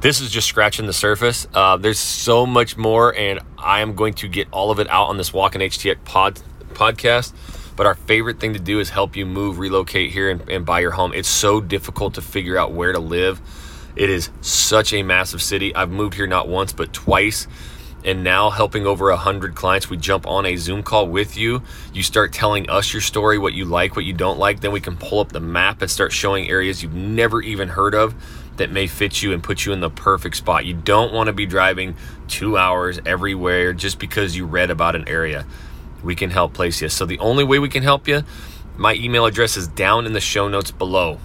this 0.02 0.22
is 0.22 0.32
just 0.32 0.48
scratching 0.48 0.86
the 0.86 0.94
surface. 0.94 1.48
Uh, 1.54 1.76
there's 1.78 2.00
so 2.00 2.46
much 2.46 2.78
more, 2.78 3.14
and 3.14 3.40
I 3.58 3.82
am 3.82 3.96
going 3.96 4.14
to 4.16 4.28
get 4.28 4.48
all 4.52 4.72
of 4.72 4.80
it 4.80 4.90
out 4.90 5.08
on 5.08 5.18
this 5.18 5.34
Walk 5.34 5.54
HTX 5.54 6.04
pod, 6.06 6.40
podcast. 6.78 7.34
But 7.76 7.86
our 7.86 7.96
favorite 7.96 8.40
thing 8.40 8.54
to 8.54 8.60
do 8.60 8.80
is 8.80 8.90
help 8.90 9.16
you 9.16 9.26
move, 9.26 9.60
relocate 9.60 10.12
here, 10.12 10.30
and, 10.30 10.48
and 10.50 10.66
buy 10.66 10.80
your 10.80 10.92
home. 10.92 11.14
It's 11.14 11.28
so 11.28 11.62
difficult 11.62 12.16
to 12.16 12.22
figure 12.22 12.58
out 12.58 12.72
where 12.72 12.92
to 12.92 13.00
live. 13.00 13.42
It 13.96 14.10
is 14.10 14.30
such 14.42 14.94
a 14.94 15.04
massive 15.04 15.42
city. 15.42 15.74
I've 15.76 15.92
moved 15.92 16.14
here 16.14 16.28
not 16.28 16.48
once, 16.48 16.74
but 16.74 16.94
twice. 16.94 17.48
And 18.04 18.24
now, 18.24 18.52
helping 18.52 18.86
over 18.86 19.10
a 19.10 19.18
hundred 19.18 19.56
clients, 19.56 19.90
we 19.90 19.98
jump 19.98 20.28
on 20.28 20.46
a 20.46 20.56
Zoom 20.56 20.82
call 20.82 21.08
with 21.08 21.36
you. 21.36 21.64
You 21.94 22.04
start 22.04 22.32
telling 22.32 22.70
us 22.70 22.94
your 22.94 23.02
story, 23.02 23.38
what 23.38 23.54
you 23.54 23.66
like, 23.66 23.96
what 23.96 24.06
you 24.06 24.14
don't 24.14 24.40
like. 24.40 24.62
Then 24.62 24.72
we 24.72 24.80
can 24.80 24.98
pull 24.98 25.20
up 25.20 25.32
the 25.32 25.40
map 25.40 25.82
and 25.82 25.90
start 25.90 26.12
showing 26.12 26.50
areas 26.50 26.82
you've 26.82 26.94
never 26.94 27.42
even 27.42 27.70
heard 27.70 27.96
of 27.96 28.16
that 28.58 28.72
may 28.72 28.88
fit 28.88 29.22
you 29.22 29.34
and 29.34 29.44
put 29.44 29.66
you 29.66 29.74
in 29.74 29.82
the 29.82 29.90
perfect 29.90 30.38
spot. 30.38 30.66
You 30.66 30.74
don't 30.74 31.14
want 31.14 31.28
to 31.28 31.34
be 31.34 31.46
driving 31.46 31.96
two 32.28 32.58
hours 32.58 33.00
everywhere 33.06 33.74
just 33.74 34.00
because 34.00 34.36
you 34.36 34.46
read 34.46 34.70
about 34.70 34.96
an 34.96 35.08
area. 35.08 35.46
We 36.04 36.16
can 36.16 36.30
help 36.30 36.54
place 36.54 36.82
you. 36.82 36.90
So, 36.90 37.06
the 37.06 37.20
only 37.20 37.44
way 37.44 37.60
we 37.60 37.70
can 37.70 37.84
help 37.84 38.08
you, 38.08 38.24
my 38.76 38.94
email 38.94 39.26
address 39.26 39.58
is 39.58 39.68
down 39.68 40.06
in 40.06 40.14
the 40.14 40.22
show 40.22 40.48
notes 40.48 40.72
below. 40.72 41.20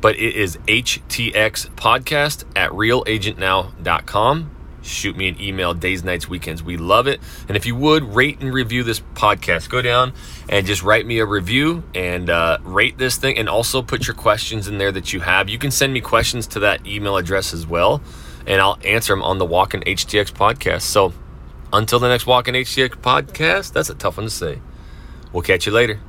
But 0.00 0.16
it 0.16 0.36
is 0.36 0.56
htxpodcast 0.68 2.44
at 2.56 2.70
realagentnow.com 2.70 4.50
shoot 4.88 5.16
me 5.16 5.28
an 5.28 5.40
email 5.40 5.74
days, 5.74 6.02
nights, 6.02 6.28
weekends. 6.28 6.62
We 6.62 6.76
love 6.76 7.06
it. 7.06 7.20
And 7.46 7.56
if 7.56 7.66
you 7.66 7.76
would 7.76 8.02
rate 8.14 8.40
and 8.40 8.52
review 8.52 8.82
this 8.82 9.00
podcast, 9.14 9.68
go 9.68 9.82
down 9.82 10.12
and 10.48 10.66
just 10.66 10.82
write 10.82 11.06
me 11.06 11.18
a 11.18 11.26
review 11.26 11.84
and 11.94 12.30
uh, 12.30 12.58
rate 12.62 12.98
this 12.98 13.16
thing. 13.16 13.38
And 13.38 13.48
also 13.48 13.82
put 13.82 14.06
your 14.06 14.14
questions 14.14 14.68
in 14.68 14.78
there 14.78 14.92
that 14.92 15.12
you 15.12 15.20
have. 15.20 15.48
You 15.48 15.58
can 15.58 15.70
send 15.70 15.92
me 15.92 16.00
questions 16.00 16.46
to 16.48 16.60
that 16.60 16.86
email 16.86 17.16
address 17.16 17.52
as 17.52 17.66
well, 17.66 18.02
and 18.46 18.60
I'll 18.60 18.78
answer 18.84 19.12
them 19.12 19.22
on 19.22 19.38
the 19.38 19.46
Walkin 19.46 19.84
HTX 19.84 20.32
podcast. 20.32 20.82
So 20.82 21.12
until 21.72 21.98
the 21.98 22.08
next 22.08 22.24
Walkin 22.24 22.54
HTX 22.54 22.90
podcast, 22.96 23.72
that's 23.72 23.90
a 23.90 23.94
tough 23.94 24.16
one 24.16 24.26
to 24.26 24.30
say. 24.30 24.60
We'll 25.32 25.42
catch 25.42 25.66
you 25.66 25.72
later. 25.72 26.00